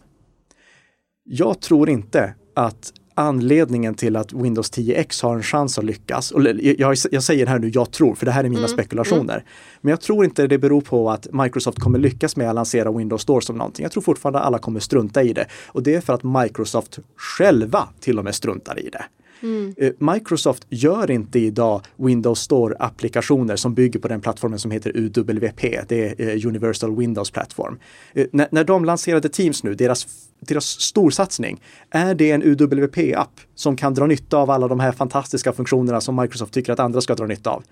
Jag 1.25 1.61
tror 1.61 1.91
inte 1.91 2.35
att 2.55 2.93
anledningen 3.15 3.95
till 3.95 4.17
att 4.17 4.33
Windows 4.33 4.73
10X 4.73 5.23
har 5.23 5.37
en 5.37 5.43
chans 5.43 5.79
att 5.79 5.85
lyckas, 5.85 6.31
och 6.31 6.43
jag, 6.61 6.97
jag 7.11 7.23
säger 7.23 7.47
här 7.47 7.59
nu 7.59 7.69
jag 7.69 7.91
tror, 7.91 8.15
för 8.15 8.27
det 8.27 8.33
här 8.33 8.45
är 8.45 8.49
mina 8.49 8.59
mm. 8.59 8.69
spekulationer. 8.69 9.35
Mm. 9.35 9.47
Men 9.81 9.91
jag 9.91 10.01
tror 10.01 10.25
inte 10.25 10.47
det 10.47 10.59
beror 10.59 10.81
på 10.81 11.11
att 11.11 11.33
Microsoft 11.33 11.79
kommer 11.79 11.99
lyckas 11.99 12.37
med 12.37 12.49
att 12.49 12.55
lansera 12.55 12.93
Windows 12.93 13.23
Store 13.23 13.43
som 13.43 13.59
någonting. 13.59 13.83
Jag 13.83 13.93
tror 13.93 14.03
fortfarande 14.03 14.39
alla 14.39 14.59
kommer 14.59 14.81
strunta 14.81 15.23
i 15.23 15.33
det. 15.33 15.47
Och 15.67 15.83
det 15.83 15.95
är 15.95 16.01
för 16.01 16.13
att 16.13 16.23
Microsoft 16.23 16.99
själva 17.17 17.89
till 18.01 18.19
och 18.19 18.25
med 18.25 18.35
struntar 18.35 18.79
i 18.79 18.89
det. 18.91 19.05
Mm. 19.45 19.75
Eh, 19.79 19.93
Microsoft 19.99 20.67
gör 20.69 21.11
inte 21.11 21.39
idag 21.39 21.83
Windows 21.97 22.41
Store-applikationer 22.41 23.57
som 23.57 23.75
bygger 23.75 24.01
på 24.01 24.09
den 24.09 24.21
plattformen 24.21 24.59
som 24.59 24.71
heter 24.71 24.93
UWP, 24.95 25.61
det 25.89 26.21
är 26.21 26.29
eh, 26.29 26.47
Universal 26.47 26.97
Windows 26.97 27.31
Platform. 27.31 27.79
Eh, 28.13 28.27
när, 28.33 28.49
när 28.51 28.65
de 28.65 28.85
lanserade 28.85 29.29
Teams 29.29 29.65
nu, 29.65 29.75
deras, 29.75 30.07
deras 30.41 30.67
storsatsning, 30.67 31.63
är 31.91 32.15
det 32.15 32.31
en 32.31 32.43
UWP-app 32.43 33.41
som 33.55 33.77
kan 33.77 33.95
dra 33.95 34.07
nytta 34.07 34.37
av 34.37 34.51
alla 34.51 34.69
de 34.69 34.81
här 34.81 34.93
fantastiska 34.93 35.53
funktionerna 35.53 36.01
som 36.01 36.17
Microsoft 36.17 36.55
tycker 36.55 36.73
att 36.73 36.81
andra 36.81 37.01
ska 37.01 37.15
dra 37.15 37.27
nytta 37.27 37.51
av? 37.51 37.65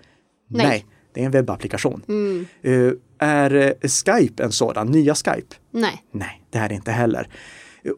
Nej. 0.47 0.67
Nej 0.67 0.85
det 1.13 1.21
är 1.21 1.25
en 1.25 1.31
webbapplikation. 1.31 2.01
Mm. 2.07 2.45
Uh, 2.65 2.93
är 3.19 3.75
Skype 3.87 4.43
en 4.43 4.51
sådan? 4.51 4.87
Nya 4.87 5.15
Skype? 5.15 5.55
Nej. 5.71 6.03
Nej, 6.11 6.43
det 6.49 6.57
är 6.57 6.69
det 6.69 6.75
inte 6.75 6.91
heller. 6.91 7.27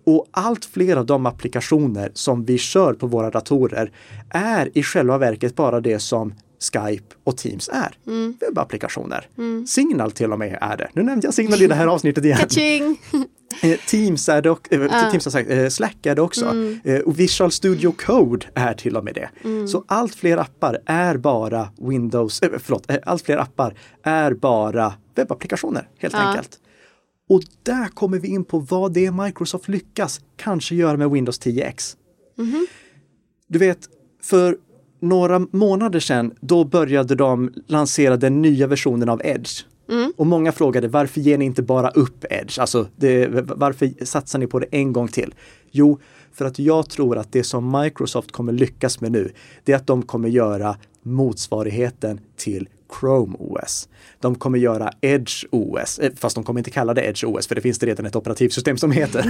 Och 0.03 0.27
allt 0.31 0.65
fler 0.65 0.97
av 0.97 1.05
de 1.05 1.25
applikationer 1.25 2.11
som 2.13 2.45
vi 2.45 2.57
kör 2.57 2.93
på 2.93 3.07
våra 3.07 3.29
datorer 3.29 3.91
är 4.29 4.77
i 4.77 4.83
själva 4.83 5.17
verket 5.17 5.55
bara 5.55 5.81
det 5.81 5.99
som 5.99 6.33
Skype 6.59 7.15
och 7.23 7.37
Teams 7.37 7.69
är. 7.73 7.97
Mm. 8.07 8.37
Webbapplikationer. 8.39 9.27
Mm. 9.37 9.67
Signal 9.67 10.11
till 10.11 10.31
och 10.31 10.39
med 10.39 10.57
är 10.61 10.77
det. 10.77 10.89
Nu 10.93 11.03
nämnde 11.03 11.27
jag 11.27 11.33
Signal 11.33 11.61
i 11.61 11.67
det 11.67 11.75
här 11.75 11.87
avsnittet 11.87 12.25
igen. 12.25 12.97
Eh, 13.61 13.79
Teams 13.87 14.29
är 14.29 14.41
det 14.41 14.49
och, 14.49 14.73
äh, 14.73 15.09
Teams 15.11 15.25
har 15.25 15.31
sagt, 15.31 15.49
äh, 15.49 15.69
Slack 15.69 16.05
är 16.05 16.15
det 16.15 16.21
också. 16.21 16.45
Mm. 16.45 16.79
Och 17.05 17.19
Visual 17.19 17.51
Studio 17.51 17.91
Code 17.91 18.45
är 18.53 18.73
till 18.73 18.97
och 18.97 19.03
med 19.03 19.15
det. 19.15 19.29
Mm. 19.43 19.67
Så 19.67 19.83
allt 19.87 20.15
fler 20.15 20.37
appar 20.37 20.79
är 20.85 21.17
bara 21.17 21.69
Windows, 21.77 22.41
äh, 22.41 22.49
förlåt, 22.59 22.91
allt 23.03 23.25
fler 23.25 23.37
appar 23.37 23.73
är 24.03 24.33
bara 24.33 24.93
webbapplikationer 25.15 25.87
helt 25.99 26.13
ja. 26.13 26.19
enkelt. 26.19 26.59
Och 27.29 27.41
där 27.63 27.87
kommer 27.87 28.19
vi 28.19 28.27
in 28.27 28.43
på 28.45 28.59
vad 28.59 28.93
det 28.93 29.11
Microsoft 29.11 29.67
lyckas 29.67 30.21
kanske 30.35 30.75
göra 30.75 30.97
med 30.97 31.11
Windows 31.11 31.41
10X. 31.41 31.95
Mm 32.37 32.51
-hmm. 32.51 32.65
Du 33.47 33.59
vet, 33.59 33.89
för 34.21 34.57
några 34.99 35.39
månader 35.51 35.99
sedan, 35.99 36.33
då 36.39 36.63
började 36.63 37.15
de 37.15 37.53
lansera 37.67 38.17
den 38.17 38.41
nya 38.41 38.67
versionen 38.67 39.09
av 39.09 39.21
Edge. 39.23 39.63
Mm. 39.89 40.13
Och 40.17 40.27
många 40.27 40.51
frågade 40.51 40.87
varför 40.87 41.21
ger 41.21 41.37
ni 41.37 41.45
inte 41.45 41.61
bara 41.61 41.89
upp 41.89 42.25
Edge? 42.29 42.59
Alltså, 42.59 42.87
det, 42.95 43.27
varför 43.55 44.05
satsar 44.05 44.39
ni 44.39 44.47
på 44.47 44.59
det 44.59 44.67
en 44.71 44.93
gång 44.93 45.07
till? 45.07 45.33
Jo, 45.71 45.99
för 46.31 46.45
att 46.45 46.59
jag 46.59 46.89
tror 46.89 47.17
att 47.17 47.31
det 47.31 47.43
som 47.43 47.81
Microsoft 47.81 48.31
kommer 48.31 48.53
lyckas 48.53 49.01
med 49.01 49.11
nu, 49.11 49.31
det 49.63 49.71
är 49.71 49.75
att 49.75 49.87
de 49.87 50.01
kommer 50.01 50.29
göra 50.29 50.77
motsvarigheten 51.03 52.19
till 52.35 52.69
Chrome 52.99 53.35
OS. 53.39 53.89
De 54.19 54.35
kommer 54.35 54.59
göra 54.59 54.91
Edge 55.01 55.45
OS, 55.51 55.99
eh, 55.99 56.11
fast 56.15 56.35
de 56.35 56.43
kommer 56.43 56.59
inte 56.59 56.71
kalla 56.71 56.93
det 56.93 57.01
Edge 57.01 57.23
OS 57.23 57.47
för 57.47 57.55
det 57.55 57.61
finns 57.61 57.79
det 57.79 57.85
redan 57.85 58.05
ett 58.05 58.15
operativsystem 58.15 58.77
som 58.77 58.91
heter. 58.91 59.25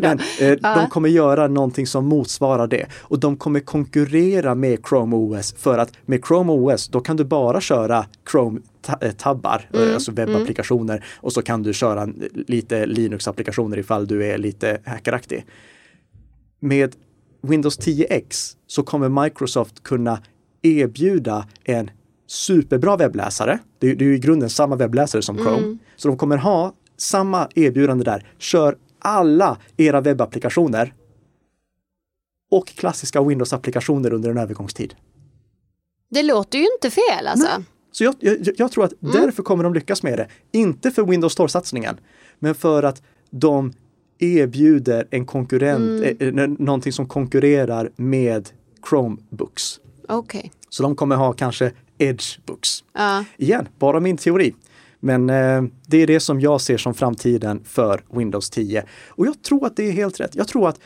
Men 0.00 0.18
eh, 0.40 0.76
de 0.76 0.90
kommer 0.90 1.08
göra 1.08 1.48
någonting 1.48 1.86
som 1.86 2.06
motsvarar 2.06 2.66
det 2.66 2.86
och 2.98 3.20
de 3.20 3.36
kommer 3.36 3.60
konkurrera 3.60 4.54
med 4.54 4.78
Chrome 4.88 5.16
OS 5.16 5.54
för 5.58 5.78
att 5.78 5.92
med 6.06 6.24
Chrome 6.26 6.52
OS 6.52 6.88
då 6.88 7.00
kan 7.00 7.16
du 7.16 7.24
bara 7.24 7.60
köra 7.60 8.06
Chrome 8.30 8.60
eh, 9.00 9.12
tabbar, 9.12 9.68
eh, 9.72 9.94
alltså 9.94 10.12
webbapplikationer 10.12 11.04
och 11.16 11.32
så 11.32 11.42
kan 11.42 11.62
du 11.62 11.72
köra 11.72 12.08
lite 12.32 12.86
Linux-applikationer 12.86 13.78
ifall 13.78 14.06
du 14.06 14.26
är 14.26 14.38
lite 14.38 14.78
hackeraktig. 14.84 15.46
Med 16.60 16.94
Windows 17.42 17.78
10X 17.78 18.56
så 18.66 18.82
kommer 18.82 19.22
Microsoft 19.22 19.82
kunna 19.82 20.18
erbjuda 20.62 21.46
en 21.64 21.90
superbra 22.30 22.96
webbläsare. 22.96 23.58
Det 23.78 23.90
är, 23.90 23.94
det 23.94 24.04
är 24.04 24.06
ju 24.06 24.14
i 24.14 24.18
grunden 24.18 24.50
samma 24.50 24.76
webbläsare 24.76 25.22
som 25.22 25.36
Chrome. 25.36 25.78
Så 25.96 26.08
de 26.08 26.16
kommer 26.16 26.36
ha 26.36 26.74
samma 26.96 27.48
erbjudande 27.54 28.04
där. 28.04 28.26
Kör 28.38 28.76
alla 28.98 29.58
era 29.76 30.00
webbapplikationer 30.00 30.94
och 32.50 32.66
klassiska 32.66 33.22
Windows-applikationer 33.22 34.12
under 34.12 34.30
en 34.30 34.38
övergångstid. 34.38 34.94
Det 36.10 36.22
låter 36.22 36.58
ju 36.58 36.66
inte 36.74 36.90
fel 36.90 37.26
alltså. 37.26 37.62
Så 37.92 38.04
jag, 38.04 38.14
jag, 38.20 38.48
jag 38.56 38.72
tror 38.72 38.84
att 38.84 38.92
därför 39.00 39.42
kommer 39.42 39.64
de 39.64 39.74
lyckas 39.74 40.02
med 40.02 40.18
det. 40.18 40.28
Inte 40.52 40.90
för 40.90 41.02
Windows 41.02 41.32
Store-satsningen, 41.32 41.96
men 42.38 42.54
för 42.54 42.82
att 42.82 43.02
de 43.30 43.72
erbjuder 44.18 45.08
en 45.10 45.26
konkurrent, 45.26 46.20
eh, 46.20 46.28
eh, 46.28 46.48
någonting 46.48 46.92
som 46.92 47.08
konkurrerar 47.08 47.90
med 47.96 48.48
Chromebooks. 48.88 49.80
Okej. 50.08 50.52
Så 50.68 50.82
de 50.82 50.96
kommer 50.96 51.16
ha 51.16 51.32
kanske 51.32 51.72
Edge-books. 52.00 52.84
Ja. 52.92 53.24
Igen, 53.36 53.68
bara 53.78 54.00
min 54.00 54.16
teori. 54.16 54.54
Men 55.00 55.30
eh, 55.30 55.62
det 55.86 56.02
är 56.02 56.06
det 56.06 56.20
som 56.20 56.40
jag 56.40 56.60
ser 56.60 56.76
som 56.76 56.94
framtiden 56.94 57.64
för 57.64 58.02
Windows 58.10 58.50
10. 58.50 58.84
Och 59.08 59.26
jag 59.26 59.42
tror 59.42 59.66
att 59.66 59.76
det 59.76 59.88
är 59.88 59.92
helt 59.92 60.20
rätt. 60.20 60.34
Jag 60.34 60.48
tror 60.48 60.68
att 60.68 60.80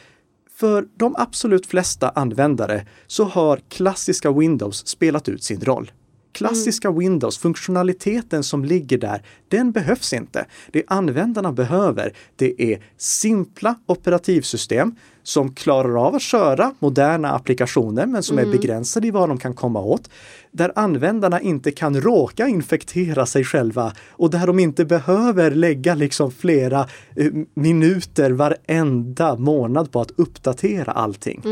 för 0.57 0.87
de 0.96 1.14
absolut 1.18 1.66
flesta 1.66 2.09
användare 2.09 2.87
så 3.07 3.24
har 3.24 3.61
klassiska 3.68 4.33
Windows 4.33 4.87
spelat 4.87 5.29
ut 5.29 5.42
sin 5.42 5.61
roll. 5.61 5.92
Klassiska 6.35 6.90
Windows, 6.90 7.38
funktionaliteten 7.38 8.42
som 8.42 8.64
ligger 8.64 8.99
där, 8.99 9.23
den 9.49 9.73
behövs 9.73 10.12
inte. 10.12 10.47
Det 10.73 10.83
användarna 10.87 11.53
behöver, 11.53 12.12
det 12.37 12.73
är 12.73 12.85
simpla 12.97 13.75
operativsystem 13.87 14.94
som 15.23 15.55
klarar 15.55 16.07
av 16.07 16.14
att 16.14 16.23
köra 16.23 16.75
moderna 16.79 17.33
applikationer 17.33 18.07
men 18.07 18.23
som 18.23 18.38
är 18.38 18.47
begränsade 18.47 19.07
i 19.07 19.11
vad 19.11 19.29
de 19.29 19.38
kan 19.38 19.55
komma 19.55 19.81
åt. 19.81 20.11
Där 20.51 20.73
användarna 20.77 21.40
inte 21.40 21.70
kan 21.70 22.01
råka 22.01 22.49
infektera 22.49 23.27
sig 23.27 23.44
själva 23.44 23.92
och 24.11 24.31
där 24.31 24.47
de 24.47 24.59
inte 24.59 24.85
behöver 24.85 25.51
lägga 25.51 25.94
liksom 25.94 26.31
flera 26.31 26.88
eh, 27.16 27.33
minuter 27.55 28.31
varenda 28.31 29.37
månad 29.37 29.92
på 29.92 30.01
att 30.01 30.11
uppdatera 30.11 30.92
allting. 30.92 31.42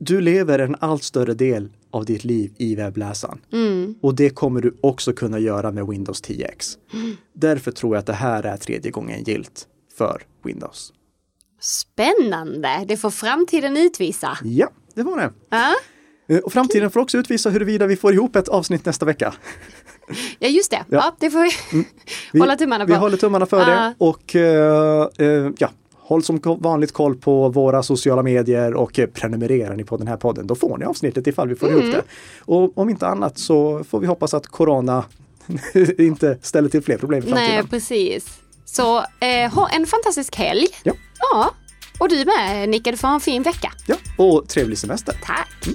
Du 0.00 0.20
lever 0.20 0.58
en 0.58 0.76
allt 0.80 1.02
större 1.02 1.34
del 1.34 1.68
av 1.92 2.04
ditt 2.04 2.24
liv 2.24 2.52
i 2.58 2.74
webbläsaren. 2.74 3.38
Och 4.02 4.14
det 4.14 4.30
kommer 4.30 4.60
du 4.60 4.76
också 4.80 5.12
kunna 5.12 5.38
göra 5.38 5.70
med 5.72 5.86
Windows 5.86 6.22
10X. 6.22 6.76
Därför 7.34 7.70
tror 7.72 7.94
jag 7.94 8.00
att 8.00 8.06
det 8.06 8.12
här 8.12 8.42
är 8.42 8.56
tredje 8.56 8.90
gången 8.90 9.22
gilt 9.24 9.66
för 9.98 10.22
Windows. 10.44 10.92
Spännande, 11.60 12.84
det 12.88 12.96
får 12.96 13.10
framtiden 13.10 13.76
utvisa. 13.76 14.38
Ja, 14.44 14.70
det 14.94 15.02
var 15.02 15.16
det. 15.18 15.32
Ja, 15.50 15.74
Eh, 16.28 16.38
Och 16.38 16.52
framtiden 16.52 16.90
får 16.90 17.00
också 17.00 17.18
utvisa 17.18 17.50
huruvida 17.50 17.86
vi 17.86 17.96
får 17.96 18.12
ihop 18.14 18.36
ett 18.36 18.48
avsnitt 18.48 18.84
nästa 18.84 19.06
vecka. 19.06 19.34
ja 20.38 20.48
just 20.48 20.70
det. 20.70 20.76
Ja. 20.88 20.98
Ja. 20.98 21.16
det 21.20 21.30
får 21.30 21.42
vi 21.42 21.50
Vi, 22.32 22.38
hålla 22.40 22.56
tummarna 22.56 22.84
på. 22.86 22.92
Vi 22.92 22.98
håller 22.98 23.16
tummarna 23.16 23.46
för 23.46 23.60
Ja. 23.60 23.66
det 23.66 23.94
och 23.98 24.36
eh, 24.36 25.08
eh, 25.18 25.50
ja, 25.58 25.70
håll 26.12 26.22
som 26.22 26.40
vanligt 26.60 26.92
koll 26.92 27.16
på 27.16 27.48
våra 27.48 27.82
sociala 27.82 28.22
medier 28.22 28.74
och 28.74 28.98
eh, 28.98 29.06
prenumererar 29.06 29.76
ni 29.76 29.84
på 29.84 29.96
den 29.96 30.08
här 30.08 30.16
podden 30.16 30.46
då 30.46 30.54
får 30.54 30.78
ni 30.78 30.84
avsnittet 30.84 31.26
ifall 31.26 31.48
vi 31.48 31.54
får 31.54 31.68
Mm. 31.68 31.80
ihop 31.80 31.94
det. 31.94 32.02
Och 32.40 32.78
om 32.78 32.88
inte 32.88 33.06
annat 33.06 33.38
så 33.38 33.84
får 33.84 34.00
vi 34.00 34.06
hoppas 34.06 34.34
att 34.34 34.46
corona 34.46 35.04
inte 35.98 36.38
ställer 36.42 36.68
till 36.68 36.82
fler 36.82 36.98
problem 36.98 37.18
i 37.18 37.22
framtiden. 37.22 37.50
Nej, 37.54 37.64
precis. 37.70 38.38
Så 38.64 38.98
eh, 38.98 39.52
ha 39.54 39.68
en 39.68 39.86
fantastisk 39.86 40.36
helg. 40.36 40.66
Ja. 40.82 40.92
Ja, 41.32 41.50
och 41.98 42.08
du 42.08 42.24
med 42.24 42.68
Nicka, 42.68 42.90
du 42.90 42.96
får 42.96 43.08
ha 43.08 43.14
en 43.14 43.20
fin 43.20 43.42
vecka. 43.42 43.72
Ja, 43.86 43.96
och 44.18 44.48
trevlig 44.48 44.78
semester. 44.78 45.14
Tack. 45.24 45.68